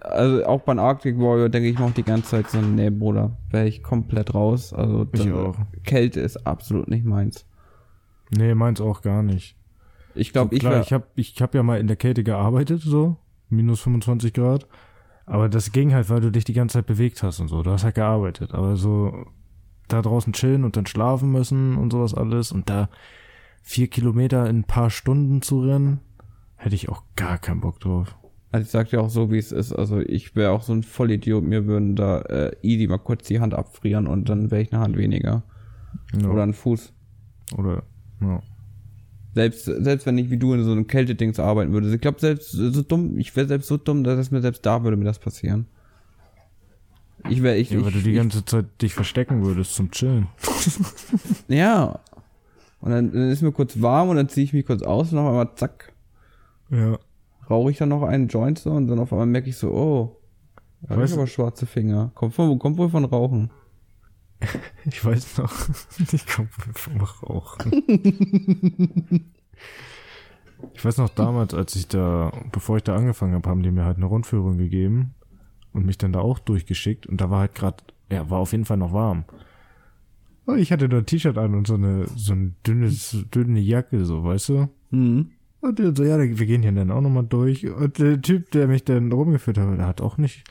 also 0.00 0.44
auch 0.46 0.62
beim 0.62 0.78
Arctic 0.78 1.18
Warrior 1.18 1.48
denke 1.48 1.68
ich 1.68 1.78
auch 1.78 1.90
die 1.92 2.02
ganze 2.02 2.30
Zeit 2.30 2.50
so, 2.50 2.60
nee, 2.60 2.90
Bruder, 2.90 3.36
wäre 3.50 3.66
ich 3.66 3.82
komplett 3.82 4.34
raus. 4.34 4.72
Also 4.72 5.06
Ich 5.12 5.32
auch. 5.32 5.56
Kälte 5.84 6.20
ist 6.20 6.46
absolut 6.46 6.88
nicht 6.88 7.04
meins. 7.04 7.46
Nee, 8.30 8.54
meins 8.54 8.80
auch 8.80 9.02
gar 9.02 9.22
nicht. 9.22 9.56
Ich 10.14 10.32
glaube, 10.32 10.54
so, 10.54 10.56
ich 10.56 10.64
wär, 10.64 10.80
ich 10.80 10.92
habe 10.92 11.06
ich 11.16 11.40
hab 11.40 11.54
ja 11.54 11.62
mal 11.62 11.78
in 11.78 11.86
der 11.86 11.96
Kälte 11.96 12.24
gearbeitet, 12.24 12.82
so, 12.82 13.16
minus 13.48 13.80
25 13.80 14.32
Grad. 14.32 14.66
Aber 15.26 15.48
das 15.48 15.72
ging 15.72 15.92
halt, 15.92 16.08
weil 16.08 16.20
du 16.20 16.30
dich 16.30 16.44
die 16.44 16.52
ganze 16.52 16.74
Zeit 16.74 16.86
bewegt 16.86 17.22
hast 17.22 17.40
und 17.40 17.48
so. 17.48 17.62
Du 17.62 17.70
hast 17.70 17.84
halt 17.84 17.96
gearbeitet. 17.96 18.54
Aber 18.54 18.76
so 18.76 19.26
da 19.88 20.02
draußen 20.02 20.32
chillen 20.32 20.64
und 20.64 20.76
dann 20.76 20.86
schlafen 20.86 21.30
müssen 21.30 21.76
und 21.76 21.92
sowas 21.92 22.14
alles 22.14 22.52
und 22.52 22.68
da 22.70 22.88
vier 23.62 23.88
Kilometer 23.88 24.48
in 24.48 24.60
ein 24.60 24.64
paar 24.64 24.90
Stunden 24.90 25.42
zu 25.42 25.60
rennen, 25.60 26.00
hätte 26.56 26.74
ich 26.74 26.88
auch 26.88 27.02
gar 27.16 27.38
keinen 27.38 27.60
Bock 27.60 27.80
drauf. 27.80 28.16
Also 28.52 28.64
ich 28.64 28.70
sag 28.70 28.88
dir 28.90 29.00
auch 29.00 29.10
so, 29.10 29.30
wie 29.30 29.38
es 29.38 29.52
ist. 29.52 29.72
Also 29.72 30.00
ich 30.00 30.36
wäre 30.36 30.52
auch 30.52 30.62
so 30.62 30.72
ein 30.72 30.82
Vollidiot. 30.82 31.44
Mir 31.44 31.66
würden 31.66 31.96
da 31.96 32.20
äh, 32.22 32.56
easy 32.62 32.86
mal 32.86 32.98
kurz 32.98 33.26
die 33.26 33.40
Hand 33.40 33.54
abfrieren 33.54 34.06
und 34.06 34.28
dann 34.28 34.50
wäre 34.50 34.62
ich 34.62 34.72
eine 34.72 34.82
Hand 34.82 34.96
weniger. 34.96 35.42
Ja. 36.20 36.28
Oder 36.28 36.44
ein 36.44 36.54
Fuß. 36.54 36.92
Oder, 37.56 37.82
ja. 38.20 38.42
Selbst, 39.34 39.64
selbst 39.64 40.06
wenn 40.06 40.16
ich 40.16 40.30
wie 40.30 40.38
du 40.38 40.54
in 40.54 40.64
so 40.64 40.72
einem 40.72 40.86
Kältedings 40.86 41.38
arbeiten 41.38 41.72
würde. 41.72 41.92
Ich 41.92 42.00
glaube, 42.00 42.20
selbst 42.20 42.50
so 42.52 42.82
dumm, 42.82 43.18
ich 43.18 43.36
wäre 43.36 43.46
selbst 43.46 43.68
so 43.68 43.76
dumm, 43.76 44.02
dass 44.02 44.18
es 44.18 44.30
mir 44.30 44.40
selbst 44.40 44.64
da 44.64 44.82
würde 44.82 44.96
mir 44.96 45.04
das 45.04 45.18
passieren. 45.18 45.66
Ich 47.28 47.42
wäre, 47.42 47.56
ich, 47.56 47.70
Ja, 47.70 47.80
weil 47.82 47.88
ich, 47.88 47.94
du 47.94 48.00
die 48.00 48.10
ich, 48.10 48.16
ganze 48.16 48.44
Zeit 48.44 48.66
dich 48.80 48.94
verstecken 48.94 49.44
würdest 49.44 49.74
zum 49.74 49.90
Chillen. 49.90 50.28
Ja. 51.48 52.00
Und 52.80 52.90
dann, 52.90 53.12
dann 53.12 53.30
ist 53.30 53.42
mir 53.42 53.52
kurz 53.52 53.80
warm 53.80 54.10
und 54.10 54.16
dann 54.16 54.28
ziehe 54.28 54.44
ich 54.44 54.52
mich 54.52 54.64
kurz 54.66 54.82
aus 54.82 55.12
und 55.12 55.18
auf 55.18 55.26
einmal 55.26 55.54
zack, 55.56 55.92
Ja. 56.70 56.98
Rauche 57.48 57.70
ich 57.70 57.78
dann 57.78 57.88
noch 57.90 58.02
einen 58.02 58.28
Joint 58.28 58.58
so 58.58 58.70
und 58.70 58.88
dann 58.88 58.98
auf 58.98 59.12
einmal 59.12 59.26
merke 59.26 59.48
ich 59.48 59.56
so, 59.56 59.70
oh, 59.70 60.20
da 60.82 60.94
habe 60.94 61.04
ich 61.04 61.12
aber 61.12 61.26
schwarze 61.26 61.66
Finger. 61.66 62.10
Kommt, 62.14 62.34
von, 62.34 62.58
kommt 62.58 62.78
wohl 62.78 62.88
von 62.88 63.04
Rauchen. 63.04 63.50
Ich 64.84 65.02
weiß 65.04 65.38
noch. 65.38 65.52
Ich 66.12 66.26
komme 66.26 66.48
vom 66.74 67.00
Rauchen. 67.00 67.72
Ich 70.74 70.84
weiß 70.84 70.98
noch 70.98 71.10
damals, 71.10 71.52
als 71.54 71.76
ich 71.76 71.86
da, 71.88 72.32
bevor 72.50 72.78
ich 72.78 72.82
da 72.82 72.96
angefangen 72.96 73.34
habe, 73.34 73.48
haben 73.48 73.62
die 73.62 73.70
mir 73.70 73.84
halt 73.84 73.98
eine 73.98 74.06
Rundführung 74.06 74.56
gegeben 74.56 75.14
und 75.72 75.84
mich 75.84 75.98
dann 75.98 76.12
da 76.12 76.20
auch 76.20 76.38
durchgeschickt 76.38 77.06
und 77.06 77.20
da 77.20 77.30
war 77.30 77.40
halt 77.40 77.54
gerade, 77.54 77.76
ja, 78.10 78.30
war 78.30 78.38
auf 78.38 78.52
jeden 78.52 78.64
Fall 78.64 78.78
noch 78.78 78.92
warm. 78.92 79.24
Ich 80.56 80.72
hatte 80.72 80.88
nur 80.88 81.00
ein 81.00 81.06
T-Shirt 81.06 81.36
an 81.36 81.54
und 81.54 81.66
so 81.66 81.74
eine, 81.74 82.06
so 82.14 82.32
eine 82.32 82.52
dünnes, 82.66 83.16
dünne 83.34 83.60
Jacke, 83.60 84.04
so, 84.04 84.24
weißt 84.24 84.48
du? 84.48 84.68
Mhm. 84.90 85.32
Und 85.66 85.80
der 85.80 85.96
so, 85.96 86.04
ja, 86.04 86.16
wir 86.18 86.46
gehen 86.46 86.62
hier 86.62 86.70
dann 86.70 86.92
auch 86.92 87.00
nochmal 87.00 87.26
durch. 87.26 87.66
Und 87.66 87.98
der 87.98 88.20
Typ, 88.22 88.52
der 88.52 88.68
mich 88.68 88.84
dann 88.84 89.10
rumgeführt 89.10 89.58
hat, 89.58 89.78
der 89.78 89.86
hat 89.86 90.00
auch 90.00 90.16
nicht, 90.16 90.44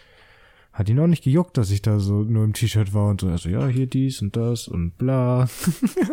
hat 0.73 0.89
ihn 0.89 0.99
auch 0.99 1.07
nicht 1.07 1.23
gejuckt, 1.23 1.57
dass 1.57 1.71
ich 1.71 1.81
da 1.81 1.99
so 1.99 2.23
nur 2.23 2.43
im 2.43 2.51
T-Shirt 2.51 2.93
war 2.93 3.09
und 3.09 3.21
so, 3.21 3.29
also, 3.29 3.47
ja, 3.47 3.65
hier 3.67 3.87
dies 3.87 4.21
und 4.21 4.35
das 4.35 4.67
und 4.67 4.97
bla. 4.97 5.47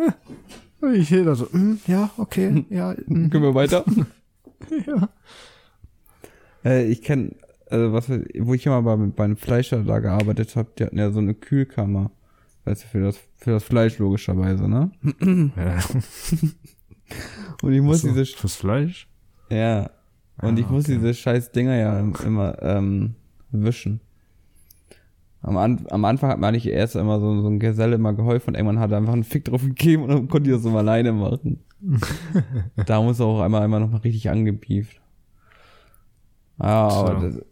und 0.81 0.95
ich 0.95 1.09
hier 1.09 1.25
da 1.25 1.35
so, 1.35 1.47
mm, 1.51 1.79
ja, 1.85 2.11
okay, 2.15 2.65
ja, 2.69 2.93
mm, 2.93 3.29
Können 3.29 3.43
wir 3.43 3.55
weiter? 3.55 3.83
ja. 4.87 5.09
äh, 6.63 6.85
ich 6.85 7.01
kenne, 7.01 7.35
also 7.69 7.91
was, 7.91 8.09
wo 8.09 8.53
ich 8.53 8.65
immer 8.65 8.81
bei, 8.83 8.95
bei 8.95 9.25
einem 9.25 9.37
Fleischer 9.37 9.83
da 9.83 9.99
gearbeitet 9.99 10.55
habe, 10.55 10.69
die 10.79 10.85
hatten 10.85 10.97
ja 10.97 11.11
so 11.11 11.19
eine 11.19 11.33
Kühlkammer. 11.33 12.11
Weißt 12.63 12.83
du, 12.83 12.87
für 12.87 13.01
das, 13.01 13.19
für 13.35 13.51
das 13.51 13.65
Fleisch 13.65 13.97
logischerweise, 13.97 14.69
ne? 14.69 14.91
ja. 15.57 15.79
Und 17.63 17.73
ich 17.73 17.81
muss 17.81 18.01
So, 18.01 18.09
diese, 18.09 18.25
fürs 18.25 18.55
Fleisch? 18.55 19.07
ja. 19.49 19.89
Und 20.41 20.57
Ah, 20.57 20.59
ich 20.61 20.67
muss 20.69 20.85
okay. 20.85 20.95
diese 20.95 21.13
scheiß 21.13 21.51
Dinger 21.51 21.75
ja 21.75 21.99
immer 22.25 22.61
ähm, 22.63 23.13
wischen. 23.51 24.01
Am, 25.41 25.57
An 25.57 25.85
am 25.91 26.03
Anfang 26.05 26.31
hat 26.31 26.39
mir 26.39 26.47
eigentlich 26.47 26.67
erst 26.67 26.95
immer 26.95 27.19
so, 27.19 27.39
so 27.41 27.47
ein 27.49 27.59
Geselle 27.59 27.95
immer 27.95 28.13
geholfen 28.13 28.49
und 28.49 28.55
irgendwann 28.55 28.79
hat 28.79 28.91
er 28.91 28.97
einfach 28.97 29.13
einen 29.13 29.23
Fick 29.25 29.45
drauf 29.45 29.61
gegeben 29.63 30.03
und 30.03 30.09
dann 30.09 30.27
konnte 30.27 30.49
ich 30.49 30.55
das 30.55 30.65
immer 30.65 30.79
alleine 30.79 31.11
machen. 31.11 31.59
da 32.87 33.01
muss 33.01 33.19
er 33.19 33.27
auch 33.27 33.41
einmal, 33.41 33.61
einmal 33.61 33.79
nochmal 33.79 34.01
richtig 34.01 34.29
angebieft. 34.29 34.99
Ja, 36.59 36.87
aber 36.87 37.21
So. 37.21 37.27
das, 37.27 37.45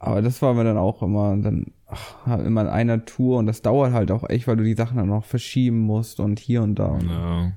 aber 0.00 0.22
das 0.22 0.42
war 0.42 0.52
mir 0.54 0.64
dann 0.64 0.78
auch 0.78 1.02
immer 1.02 1.36
dann 1.36 1.66
ach, 1.86 2.38
immer 2.38 2.62
in 2.62 2.68
einer 2.68 3.04
Tour 3.04 3.38
und 3.38 3.46
das 3.46 3.62
dauert 3.62 3.92
halt 3.92 4.10
auch 4.10 4.28
echt, 4.28 4.48
weil 4.48 4.56
du 4.56 4.64
die 4.64 4.74
Sachen 4.74 4.96
dann 4.96 5.08
noch 5.08 5.24
verschieben 5.24 5.78
musst 5.78 6.18
und 6.18 6.40
hier 6.40 6.62
und 6.62 6.74
da 6.74 6.86
und 6.86 7.08
Ja. 7.08 7.52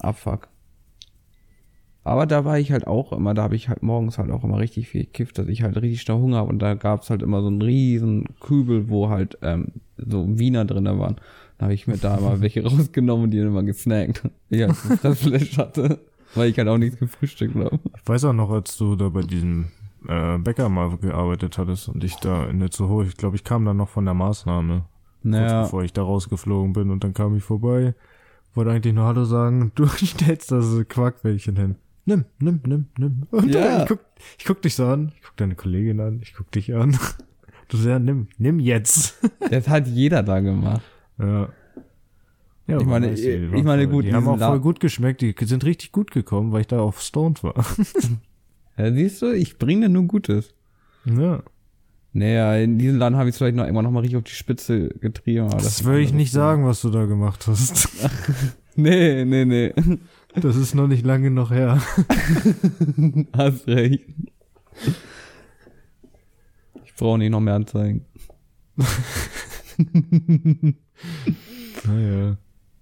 Abfuck. 0.00 0.48
Aber 2.10 2.26
da 2.26 2.44
war 2.44 2.58
ich 2.58 2.72
halt 2.72 2.88
auch 2.88 3.12
immer, 3.12 3.34
da 3.34 3.44
habe 3.44 3.54
ich 3.54 3.68
halt 3.68 3.84
morgens 3.84 4.18
halt 4.18 4.32
auch 4.32 4.42
immer 4.42 4.58
richtig 4.58 4.88
viel 4.88 5.04
gekifft, 5.04 5.38
dass 5.38 5.46
ich 5.46 5.62
halt 5.62 5.76
richtig 5.76 6.02
schnell 6.02 6.18
Hunger 6.18 6.38
habe 6.38 6.48
und 6.48 6.58
da 6.58 6.74
gab's 6.74 7.08
halt 7.08 7.22
immer 7.22 7.40
so 7.40 7.46
einen 7.46 7.62
riesen 7.62 8.24
Kübel, 8.40 8.88
wo 8.88 9.10
halt 9.10 9.38
ähm, 9.42 9.68
so 9.96 10.26
Wiener 10.36 10.64
drinne 10.64 10.98
waren. 10.98 11.20
Da 11.56 11.66
habe 11.66 11.74
ich 11.74 11.86
mir 11.86 11.98
da 11.98 12.18
mal 12.18 12.40
welche 12.40 12.64
rausgenommen 12.64 13.26
und 13.26 13.30
die 13.30 13.38
dann 13.38 13.46
immer 13.46 13.62
gesnackt. 13.62 14.28
Ich 14.48 14.60
halt 14.60 14.74
so 14.74 14.96
Fressfleisch 14.96 15.56
hatte, 15.56 16.00
weil 16.34 16.50
ich 16.50 16.58
halt 16.58 16.66
auch 16.66 16.78
nichts 16.78 16.98
gefrühstückt 16.98 17.54
habe. 17.54 17.78
Ich 17.96 18.08
weiß 18.08 18.24
auch 18.24 18.32
noch, 18.32 18.50
als 18.50 18.76
du 18.76 18.96
da 18.96 19.08
bei 19.08 19.22
diesem 19.22 19.66
äh, 20.08 20.36
Bäcker 20.38 20.68
mal 20.68 20.96
gearbeitet 20.96 21.58
hattest 21.58 21.90
und 21.90 22.02
ich 22.02 22.16
da 22.16 22.46
in 22.46 22.58
der 22.58 22.70
Zoo, 22.72 23.02
ich 23.02 23.16
glaube, 23.16 23.36
ich 23.36 23.44
kam 23.44 23.64
dann 23.64 23.76
noch 23.76 23.88
von 23.88 24.04
der 24.04 24.14
Maßnahme. 24.14 24.82
kurz 25.22 25.22
Naja, 25.22 25.62
bevor 25.62 25.84
ich 25.84 25.92
da 25.92 26.02
rausgeflogen 26.02 26.72
bin 26.72 26.90
und 26.90 27.04
dann 27.04 27.14
kam 27.14 27.36
ich 27.36 27.44
vorbei, 27.44 27.94
wollte 28.52 28.72
eigentlich 28.72 28.94
nur 28.94 29.04
Hallo 29.04 29.22
sagen 29.22 29.70
du 29.76 29.86
stellst 29.86 30.50
da 30.50 30.60
so 30.60 30.84
Quarkbällchen 30.84 31.54
hin. 31.54 31.76
Nimm, 32.06 32.24
nimm, 32.40 32.60
nimm, 32.66 32.86
nimm. 32.98 33.22
Und 33.30 33.54
Ja. 33.54 33.82
ich, 33.82 33.88
guck, 33.88 34.00
ich 34.38 34.44
guck 34.44 34.62
dich 34.62 34.74
so 34.74 34.86
an, 34.86 35.12
ich 35.16 35.22
guck 35.22 35.36
deine 35.36 35.54
Kollegin 35.54 36.00
an, 36.00 36.20
ich 36.22 36.34
guck 36.34 36.50
dich 36.50 36.74
an. 36.74 36.98
Du 37.68 37.76
sagst, 37.76 37.88
ja, 37.88 37.98
nimm, 38.00 38.26
nimm 38.36 38.58
jetzt. 38.58 39.16
das 39.50 39.68
hat 39.68 39.86
jeder 39.86 40.24
da 40.24 40.40
gemacht. 40.40 40.82
Ja. 41.20 41.50
Ja, 42.66 42.80
Ich 42.80 42.84
meine, 42.86 43.12
ich 43.12 43.52
waren 43.52 43.64
meine, 43.64 43.86
gut, 43.86 44.04
die 44.06 44.12
haben 44.12 44.26
auch 44.26 44.38
voll 44.38 44.58
gut 44.58 44.80
geschmeckt, 44.80 45.20
die 45.20 45.34
sind 45.42 45.64
richtig 45.64 45.92
gut 45.92 46.10
gekommen, 46.10 46.50
weil 46.50 46.62
ich 46.62 46.66
da 46.66 46.80
auf 46.80 47.00
Stoned 47.00 47.42
war. 47.44 47.54
Ja, 48.76 48.92
siehst 48.92 49.20
du, 49.20 49.32
ich 49.32 49.58
bringe 49.58 49.86
dir 49.86 49.92
nur 49.92 50.04
Gutes. 50.04 50.54
Ja. 51.04 51.42
Naja, 52.12 52.56
in 52.56 52.78
diesem 52.78 52.98
Laden 52.98 53.16
habe 53.18 53.28
ich 53.28 53.34
es 53.34 53.38
vielleicht 53.38 53.56
noch 53.56 53.66
immer 53.66 53.82
noch 53.82 53.90
mal 53.90 54.00
richtig 54.00 54.16
auf 54.16 54.24
die 54.24 54.30
Spitze 54.32 54.88
getrieben. 54.88 55.46
Aber 55.46 55.58
Das 55.58 55.84
würde 55.84 56.00
ich 56.00 56.12
nicht 56.14 56.32
sagen, 56.32 56.64
was 56.64 56.80
du 56.80 56.88
da 56.90 57.04
gemacht 57.04 57.46
hast. 57.46 57.88
Nee, 58.76 59.24
nee, 59.26 59.44
nee. 59.44 59.74
Das 60.34 60.56
ist 60.56 60.74
noch 60.74 60.86
nicht 60.86 61.04
lange 61.04 61.30
noch 61.30 61.50
her. 61.50 61.76
Hast 63.36 63.66
recht. 63.66 64.04
Ich 66.84 66.94
brauche 66.94 67.18
nicht 67.18 67.30
noch 67.30 67.40
mehr 67.40 67.54
anzeigen. 67.54 68.04
Naja. 71.86 72.36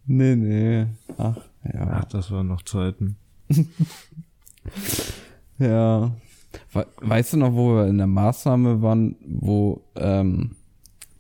Nee, 0.07 0.37
nee. 0.37 0.87
Ach, 1.17 1.37
ja. 1.65 1.89
Ach, 1.91 2.05
das 2.07 2.31
waren 2.31 2.49
noch 2.49 2.63
Zeiten. 2.63 3.17
Ja. 5.61 6.13
We 6.73 6.87
weißt 7.01 7.33
du 7.33 7.39
noch, 7.39 7.53
wo 7.53 7.75
wir 7.75 7.89
in 7.89 7.99
der 7.99 8.07
Maßnahme 8.07 8.81
waren, 8.81 9.17
wo 9.27 9.83
ähm, 9.97 10.53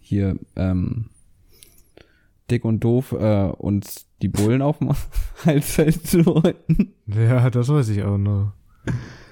hier 0.01 0.39
ähm, 0.55 1.07
Dick 2.51 2.65
und 2.65 2.81
Doof 2.81 3.13
äh, 3.13 3.49
uns 3.49 4.07
die 4.23 4.29
Bullen 4.29 4.63
auf 4.63 4.79
dem 4.79 4.91
Hals 5.45 5.79
halten 5.79 6.27
wollten? 6.27 6.95
Ja, 7.07 7.51
das 7.51 7.69
weiß 7.69 7.89
ich 7.91 8.03
auch 8.03 8.19
noch. 8.19 8.53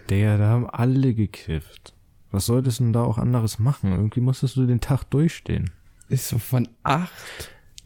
Der, 0.08 0.38
da 0.38 0.48
haben 0.48 0.68
alle 0.68 1.14
gekifft. 1.14 1.94
Was 2.30 2.46
solltest 2.46 2.80
du 2.80 2.84
denn 2.84 2.92
da 2.92 3.02
auch 3.02 3.18
anderes 3.18 3.58
machen? 3.58 3.92
Irgendwie 3.92 4.20
musstest 4.20 4.56
du 4.56 4.66
den 4.66 4.80
Tag 4.80 5.04
durchstehen. 5.04 5.70
Ist 6.08 6.28
so 6.28 6.38
von 6.38 6.68
8 6.82 7.10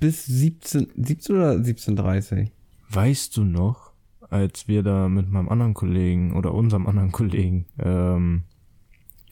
bis 0.00 0.26
17, 0.26 0.88
17 0.96 1.36
oder 1.36 1.52
17.30 1.52 2.48
Weißt 2.90 3.36
du 3.36 3.44
noch, 3.44 3.92
als 4.28 4.66
wir 4.66 4.82
da 4.82 5.08
mit 5.08 5.30
meinem 5.30 5.48
anderen 5.48 5.74
Kollegen 5.74 6.34
oder 6.34 6.52
unserem 6.52 6.86
anderen 6.86 7.12
Kollegen 7.12 7.66
ähm, 7.78 8.42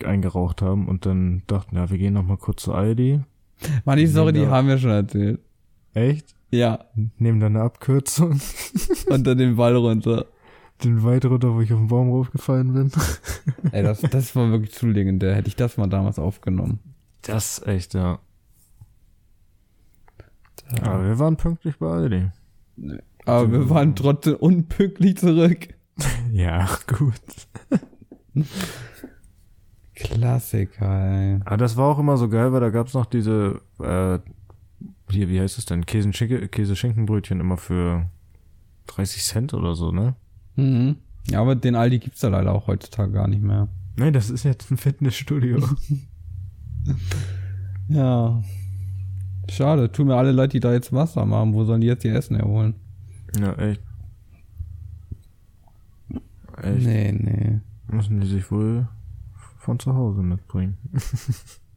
eingeraucht 0.05 0.63
haben 0.63 0.87
und 0.87 1.07
dann 1.07 1.43
dachten, 1.47 1.77
ja, 1.77 1.91
wir 1.91 1.99
gehen 1.99 2.15
noch 2.15 2.23
mal 2.23 2.37
kurz 2.37 2.63
zu 2.63 2.73
Aldi. 2.73 3.21
Mann, 3.85 3.99
die 3.99 4.07
Story, 4.07 4.33
die 4.33 4.47
haben 4.47 4.69
wir 4.69 4.79
schon 4.79 4.91
erzählt. 4.91 5.41
Echt? 5.99 6.35
Ja. 6.51 6.85
Nehmen 7.19 7.41
dann 7.41 7.57
eine 7.57 7.65
Abkürzung, 7.65 8.41
Unter 9.11 9.35
den 9.35 9.57
Ball 9.57 9.77
runter. 9.77 10.27
den 10.83 11.03
weit 11.03 11.25
runter, 11.27 11.55
wo 11.55 11.61
ich 11.61 11.73
auf 11.73 11.79
den 11.79 11.89
Baum 11.89 12.11
raufgefallen 12.11 12.73
bin. 12.73 12.91
Ey, 13.73 13.83
das, 13.83 14.01
das 14.01 14.35
war 14.37 14.51
wirklich 14.51 14.73
zu 14.73 14.87
legendär. 14.87 15.35
Hätte 15.35 15.49
ich 15.49 15.57
das 15.57 15.77
mal 15.77 15.89
damals 15.89 16.19
aufgenommen. 16.19 16.79
Das 17.23 17.61
echt, 17.67 17.95
ja. 17.95 18.19
Aber 20.83 21.05
wir 21.05 21.19
waren 21.19 21.37
pünktlich 21.37 21.77
bei 21.79 21.87
Aldi. 21.91 22.31
Aber 23.25 23.51
wir 23.51 23.69
waren 23.71 23.95
trotzdem 23.97 24.37
unpünktlich 24.37 25.17
zurück. 25.17 25.69
Ja, 26.31 26.69
gut. 26.87 27.13
Klassiker, 29.95 31.11
ey. 31.11 31.41
Aber 31.45 31.57
das 31.57 31.77
war 31.77 31.87
auch 31.87 31.99
immer 31.99 32.17
so 32.17 32.29
geil, 32.29 32.53
weil 32.53 32.61
da 32.61 32.71
gab's 32.71 32.95
noch 32.95 33.07
diese, 33.07 33.61
äh, 33.81 34.19
hier, 35.13 35.29
wie 35.29 35.41
heißt 35.41 35.59
es 35.59 35.65
denn? 35.67 35.85
Käse- 35.87 36.49
Käse-Schinkenbrötchen 36.49 37.41
immer 37.41 37.57
für 37.57 38.11
30 38.89 39.23
Cent 39.25 39.55
oder 39.55 39.75
so, 39.75 39.93
ne? 39.93 40.15
Mhm. 40.57 40.97
Ja, 41.31 41.41
aber 41.41 41.55
den 41.57 41.75
Aldi 41.75 41.99
gibt's 41.99 42.21
da 42.21 42.29
leider 42.29 42.53
auch 42.53 42.67
heutzutage 42.67 43.13
gar 43.13 43.29
nicht 43.29 43.43
mehr. 43.43 43.69
Nee, 43.97 44.11
das 44.13 44.31
ist 44.31 44.45
jetzt 44.45 44.71
ein 44.71 44.77
Fitnessstudio. 44.77 45.59
Ja. 47.89 48.43
Schade. 49.51 49.91
Tun 49.91 50.09
mir 50.09 50.17
alle 50.17 50.33
Leute, 50.33 50.53
die 50.53 50.61
da 50.61 50.73
jetzt 50.73 50.93
Wasser 50.93 51.25
machen. 51.25 51.55
Wo 51.55 51.65
sollen 51.65 51.81
die 51.81 51.87
jetzt 51.87 52.05
ihr 52.05 52.15
Essen 52.15 52.37
erholen? 52.37 52.75
ja, 53.39 53.53
echt. 53.55 53.81
Echt. 56.63 56.87
Nee, 56.87 57.13
nee. 57.13 57.61
Müssen 57.95 58.21
die 58.21 58.27
sich 58.27 58.51
wohl 58.51 58.89
von 59.59 59.79
zu 59.79 59.95
Hause 59.95 60.23
mitbringen. 60.23 60.77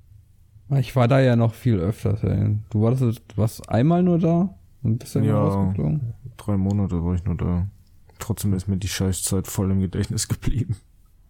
Ich 0.78 0.96
war 0.96 1.08
da 1.08 1.20
ja 1.20 1.36
noch 1.36 1.54
viel 1.54 1.78
öfters, 1.80 2.24
ey. 2.24 2.58
Du 2.70 2.82
warst, 2.82 3.02
du 3.02 3.14
warst 3.36 3.68
einmal 3.70 4.04
nur 4.04 4.20
da 4.20 4.54
und 4.84 5.00
bist 5.00 5.16
dann 5.16 5.24
Ja. 5.24 5.38
rausgeflogen. 5.38 6.14
Drei 6.38 6.58
Monate 6.58 7.04
war 7.04 7.14
ich 7.14 7.24
nur 7.26 7.36
da. 7.36 7.68
Trotzdem 8.20 8.54
ist 8.54 8.68
mir 8.68 8.78
die 8.78 8.88
Scheißzeit 8.88 9.48
voll 9.48 9.72
im 9.72 9.82
Gedächtnis 9.82 10.28
geblieben. 10.28 10.76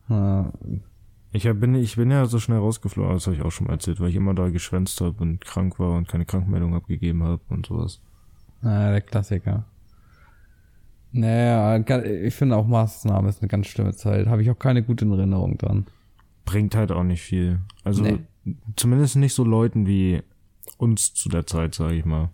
Ja, 0.10 0.52
Ich 1.32 1.44
bin, 1.50 1.76
ich 1.76 1.96
bin 1.96 2.12
ja 2.12 2.26
so 2.26 2.40
schnell 2.40 2.58
rausgeflogen, 2.60 3.14
das 3.14 3.26
habe 3.28 3.36
ich 3.38 3.42
auch 3.42 3.52
schon 3.52 3.68
mal 3.68 3.74
erzählt, 3.74 4.00
weil 4.00 4.10
ich 4.10 4.16
immer 4.16 4.34
da 4.34 4.50
geschwänzt 4.50 5.00
habe 5.02 5.22
und 5.24 5.44
krank 5.46 5.80
war 5.80 5.98
und 5.98 6.08
keine 6.08 6.26
Krankmeldung 6.26 6.76
abgegeben 6.76 7.24
habe 7.24 7.42
und 7.50 7.66
sowas. 7.66 8.02
Ah, 8.62 8.92
der 8.92 9.02
Klassiker. 9.02 9.66
Naja, 11.14 11.78
ich 11.78 12.34
finde 12.36 12.56
auch 12.56 12.68
Maßnahme 12.68 13.28
ist 13.30 13.42
eine 13.42 13.50
ganz 13.50 13.68
schlimme 13.68 13.94
Zeit. 13.94 14.28
Habe 14.28 14.42
ich 14.44 14.50
auch 14.52 14.60
keine 14.60 14.84
gute 14.84 15.06
Erinnerung 15.06 15.58
dran. 15.58 15.86
Bringt 16.46 16.76
halt 16.76 16.92
auch 16.92 17.04
nicht 17.04 17.22
viel. 17.22 17.60
Also 17.84 18.04
Nee. 18.04 18.20
Zumindest 18.76 19.16
nicht 19.16 19.34
so 19.34 19.44
Leuten 19.44 19.86
wie 19.86 20.22
uns 20.78 21.14
zu 21.14 21.30
der 21.30 21.46
Zeit, 21.46 21.76
sage 21.76 21.96
ich 21.96 22.06
mal. 22.06 22.32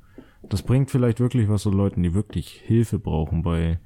Das 0.50 0.64
bringt 0.64 0.92
vielleicht 0.92 1.20
wirklich 1.20 1.50
was 1.50 1.64
so 1.64 1.72
Leuten, 1.72 2.04
die 2.04 2.14
wirklich 2.14 2.50
Hilfe 2.50 3.00
brauchen 3.00 3.42
bei 3.42 3.80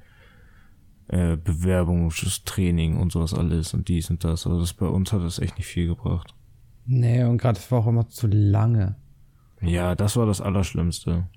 äh, 1.08 1.36
Bewerbungstraining 1.36 2.96
und 2.96 3.12
sowas 3.12 3.34
alles 3.34 3.74
und 3.74 3.88
dies 3.88 4.10
und 4.10 4.24
das. 4.24 4.46
Aber 4.46 4.58
das 4.58 4.72
bei 4.72 4.86
uns 4.86 5.12
hat 5.12 5.22
das 5.22 5.38
echt 5.38 5.58
nicht 5.58 5.66
viel 5.66 5.88
gebracht. 5.88 6.34
Nee, 6.84 7.24
und 7.24 7.38
gerade 7.38 7.58
es 7.58 7.70
war 7.70 7.80
auch 7.80 7.86
immer 7.86 8.08
zu 8.08 8.26
lange. 8.28 8.96
Ja, 9.60 9.94
das 9.94 10.16
war 10.16 10.26
das 10.26 10.40
Allerschlimmste. 10.40 11.28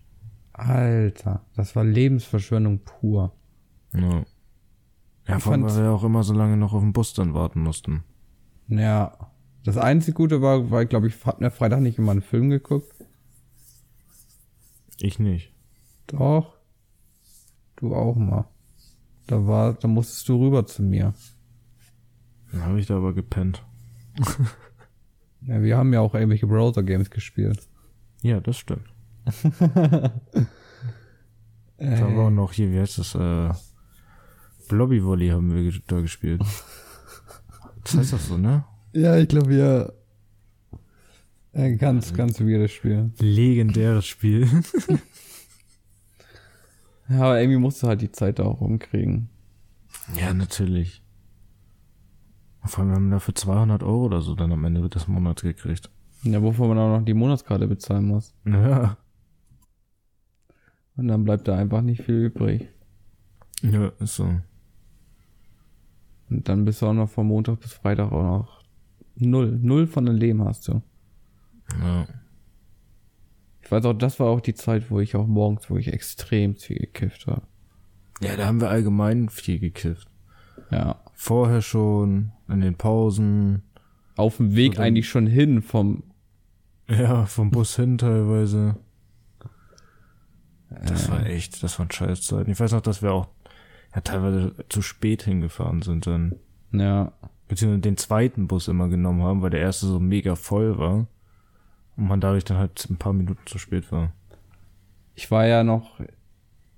Alter, 0.53 1.45
das 1.55 1.75
war 1.75 1.83
Lebensverschwendung 1.83 2.79
pur. 2.83 3.33
Ja. 3.93 4.25
Ja, 5.27 5.37
Ich 5.37 5.43
vor 5.43 5.53
allem, 5.53 5.63
weil 5.63 5.75
wir 5.75 5.91
auch 5.91 6.03
immer 6.03 6.23
so 6.23 6.33
lange 6.33 6.57
noch 6.57 6.73
auf 6.73 6.81
den 6.81 6.93
Bus 6.93 7.13
dann 7.13 7.33
warten 7.33 7.61
mussten. 7.61 8.03
Ja. 8.67 9.31
Das 9.65 9.77
einzige 9.77 10.13
Gute 10.13 10.43
war, 10.43 10.69
weil, 10.69 10.85
glaube 10.85 11.07
ich, 11.07 11.25
hatten 11.25 11.43
wir 11.43 11.49
Freitag 11.49 11.81
nicht 11.81 11.97
immer 11.97 12.11
einen 12.11 12.21
Film 12.21 12.51
geguckt. 12.51 12.93
Ich 14.99 15.17
nicht. 15.17 15.51
Doch. 16.05 16.55
Du 17.75 17.95
auch 17.95 18.15
mal. 18.15 18.47
Da 19.25 19.47
war, 19.47 19.73
da 19.73 19.87
musstest 19.87 20.29
du 20.29 20.39
rüber 20.39 20.67
zu 20.67 20.83
mir. 20.83 21.15
Dann 22.51 22.63
habe 22.63 22.79
ich 22.79 22.85
da 22.85 22.97
aber 22.97 23.13
gepennt. 23.13 23.65
Ja, 25.47 25.61
wir 25.61 25.77
haben 25.77 25.93
ja 25.93 25.99
auch 25.99 26.15
irgendwelche 26.15 26.47
Browser-Games 26.47 27.11
gespielt. 27.11 27.69
Ja, 28.23 28.39
das 28.39 28.57
stimmt. 28.57 28.87
Äh, 29.43 30.09
Da 31.77 32.15
war 32.15 32.27
auch 32.27 32.31
noch 32.31 32.51
hier, 32.51 32.71
wie 32.71 32.79
heißt 32.79 32.97
das, 32.97 33.13
äh, 33.13 33.53
Blobby 34.67 35.03
Volley 35.03 35.29
haben 35.29 35.53
wir 35.53 35.71
da 35.85 36.01
gespielt. 36.01 36.41
Das 37.83 37.93
heißt 37.93 38.13
das 38.13 38.27
so, 38.27 38.37
ne? 38.39 38.65
Ja, 38.95 39.17
ich 39.17 39.27
glaube, 39.27 39.49
wir. 39.49 39.93
Ein 41.53 41.77
ganz, 41.77 42.13
ganz 42.13 42.41
weirdes 42.41 42.71
Spiel. 42.71 43.11
Legendäres 43.19 44.05
Spiel. 44.05 44.47
Ja, 47.07 47.21
aber 47.21 47.39
irgendwie 47.39 47.59
musst 47.59 47.83
du 47.83 47.87
halt 47.87 48.01
die 48.01 48.11
Zeit 48.11 48.39
da 48.39 48.45
auch 48.45 48.61
rumkriegen. 48.61 49.29
ja, 50.19 50.33
natürlich. 50.33 51.03
Vor 52.63 52.79
allem, 52.79 52.89
wir 52.89 52.95
haben 52.95 53.11
dafür 53.11 53.35
200 53.35 53.83
Euro 53.83 54.05
oder 54.05 54.21
so 54.21 54.33
dann 54.33 54.51
am 54.51 54.65
Ende 54.65 54.89
des 54.89 55.07
Monats 55.07 55.43
gekriegt. 55.43 55.91
Ja, 56.23 56.41
wovon 56.41 56.69
man 56.69 56.79
auch 56.79 56.97
noch 56.97 57.05
die 57.05 57.13
Monatskarte 57.13 57.67
bezahlen 57.67 58.05
muss. 58.05 58.33
Ja. 58.45 58.97
Und 60.97 61.07
dann 61.07 61.23
bleibt 61.25 61.47
da 61.47 61.55
einfach 61.55 61.81
nicht 61.81 62.01
viel 62.01 62.25
übrig. 62.25 62.67
Ja, 63.61 63.91
ist 63.99 64.15
so. 64.15 64.41
Und 66.29 66.49
dann 66.49 66.65
bist 66.65 66.81
du 66.81 66.87
auch 66.87 66.93
noch 66.93 67.09
von 67.09 67.27
Montag 67.27 67.59
bis 67.59 67.73
Freitag 67.73 68.11
auch 68.11 68.23
noch 68.23 68.64
null. 69.15 69.57
Null 69.61 69.87
von 69.87 70.05
deinem 70.05 70.17
Leben 70.17 70.43
hast 70.43 70.67
du. 70.67 70.81
Ja. 71.81 72.07
Ich 73.61 73.71
weiß 73.71 73.85
auch, 73.85 73.93
das 73.93 74.19
war 74.19 74.27
auch 74.27 74.41
die 74.41 74.53
Zeit, 74.53 74.91
wo 74.91 74.99
ich 74.99 75.15
auch 75.15 75.25
morgens 75.25 75.69
wirklich 75.69 75.91
extrem 75.91 76.55
viel 76.55 76.77
gekifft 76.77 77.25
habe. 77.27 77.41
Ja, 78.21 78.35
da 78.35 78.45
haben 78.45 78.61
wir 78.61 78.69
allgemein 78.69 79.29
viel 79.29 79.59
gekifft. 79.59 80.07
Ja. 80.69 81.01
Vorher 81.13 81.61
schon, 81.61 82.31
in 82.47 82.61
den 82.61 82.75
Pausen. 82.75 83.63
Auf 84.15 84.37
dem 84.37 84.55
Weg 84.55 84.79
eigentlich 84.79 85.09
schon 85.09 85.27
hin 85.27 85.61
vom. 85.61 86.03
Ja, 86.87 87.25
vom 87.25 87.49
Bus 87.49 87.75
hin 87.75 87.97
teilweise. 87.97 88.77
Das 90.69 91.09
war 91.09 91.25
echt, 91.25 91.63
das 91.63 91.79
waren 91.79 91.91
Scheißzeiten. 91.91 92.51
Ich 92.51 92.59
weiß 92.59 92.71
noch, 92.71 92.81
dass 92.81 93.01
wir 93.01 93.11
auch 93.11 93.27
ja, 93.93 94.01
teilweise 94.01 94.53
zu 94.69 94.81
spät 94.81 95.23
hingefahren 95.23 95.81
sind 95.81 96.05
dann. 96.05 96.35
Ja. 96.71 97.13
Beziehungsweise 97.47 97.81
den 97.81 97.97
zweiten 97.97 98.47
Bus 98.47 98.67
immer 98.67 98.87
genommen 98.89 99.23
haben, 99.23 99.41
weil 99.41 99.51
der 99.51 99.61
erste 99.61 99.85
so 99.85 99.99
mega 99.99 100.35
voll 100.35 100.77
war. 100.77 101.07
Und 101.97 102.07
man 102.07 102.19
dadurch 102.19 102.43
dann 102.43 102.57
halt 102.57 102.87
ein 102.89 102.97
paar 102.97 103.13
Minuten 103.13 103.45
zu 103.45 103.57
spät 103.57 103.91
war. 103.91 104.11
Ich 105.13 105.31
war 105.31 105.45
ja 105.45 105.63
noch 105.63 105.99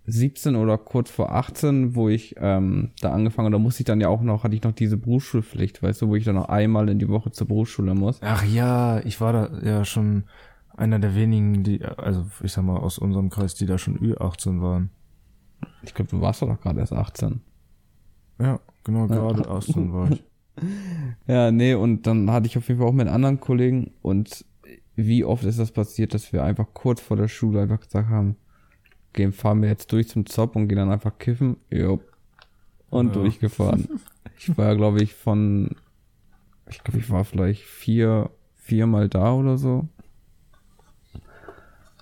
17 0.08 0.56
oder 0.56 0.78
kurz 0.78 1.12
vor 1.12 1.34
18, 1.34 1.96
wo 1.96 2.08
ich 2.08 2.36
ähm, 2.38 2.92
da 3.02 3.12
angefangen, 3.12 3.52
da 3.52 3.60
musste 3.60 3.82
ich 3.82 3.86
dann 3.86 4.00
ja 4.00 4.08
auch 4.08 4.22
noch, 4.22 4.44
hatte 4.44 4.56
ich 4.56 4.64
noch 4.64 4.72
diese 4.72 4.96
Berufsschulpflicht, 4.96 5.84
weißt 5.84 6.02
du, 6.02 6.08
wo 6.08 6.16
ich 6.16 6.24
dann 6.24 6.36
noch 6.36 6.48
einmal 6.48 6.88
in 6.90 6.98
die 6.98 7.10
Woche 7.10 7.32
zur 7.32 7.48
Berufsschule 7.48 7.94
muss. 7.94 8.22
Ach 8.22 8.46
ja, 8.46 9.00
ich 9.00 9.20
war 9.20 9.34
da 9.34 9.60
ja 9.62 9.84
schon 9.84 10.24
einer 10.78 11.00
der 11.00 11.14
wenigen, 11.14 11.64
die, 11.64 11.84
also 11.84 12.26
ich 12.42 12.54
sag 12.54 12.64
mal 12.64 12.78
aus 12.78 12.98
unserem 12.98 13.30
Kreis, 13.30 13.56
die 13.56 13.66
da 13.66 13.78
schon 13.78 14.00
Ü18 14.00 14.62
waren. 14.62 14.92
Ich 15.82 15.94
glaube, 15.94 16.10
du 16.10 16.22
warst 16.22 16.42
doch 16.42 16.62
gerade 16.62 16.80
erst 16.80 16.94
18. 16.94 17.42
Ja, 18.40 18.60
genau, 18.86 19.08
gerade 19.08 19.50
18 19.50 19.92
war 19.92 20.12
ich. 20.12 20.24
Ja, 21.28 21.52
nee, 21.52 21.74
und 21.74 22.08
dann 22.08 22.32
hatte 22.32 22.48
ich 22.48 22.58
auf 22.58 22.68
jeden 22.68 22.80
Fall 22.80 22.90
auch 22.90 22.94
mit 22.94 23.08
anderen 23.08 23.40
Kollegen 23.40 23.92
und 24.02 24.46
wie 24.96 25.24
oft 25.24 25.44
ist 25.44 25.60
das 25.60 25.72
passiert, 25.72 26.14
dass 26.14 26.34
wir 26.34 26.44
einfach 26.44 26.68
kurz 26.74 27.02
vor 27.02 27.18
der 27.18 27.28
Schule 27.28 27.62
einfach 27.62 27.80
gesagt 27.82 28.10
haben, 28.10 28.36
gehen, 29.14 29.32
fahren 29.34 29.62
wir 29.62 29.70
jetzt 29.70 29.92
durch 29.92 30.08
zum 30.10 30.26
Zopp 30.26 30.56
und 30.56 30.68
gehen 30.68 30.78
dann 30.78 30.92
einfach 30.92 31.18
kiffen. 31.20 31.58
Jo. 31.70 32.00
Und 32.90 33.08
Ja. 33.08 33.22
durchgefahren. 33.22 33.88
Ich 34.40 34.56
war 34.56 34.68
ja, 34.68 34.74
glaube 34.76 35.02
ich, 35.02 35.16
von, 35.16 35.76
ich 36.70 36.84
glaube, 36.84 37.00
ich 37.00 37.10
war 37.10 37.24
vielleicht 37.26 37.64
vier, 37.64 38.30
viermal 38.56 39.10
da 39.10 39.34
oder 39.34 39.58
so. 39.58 39.88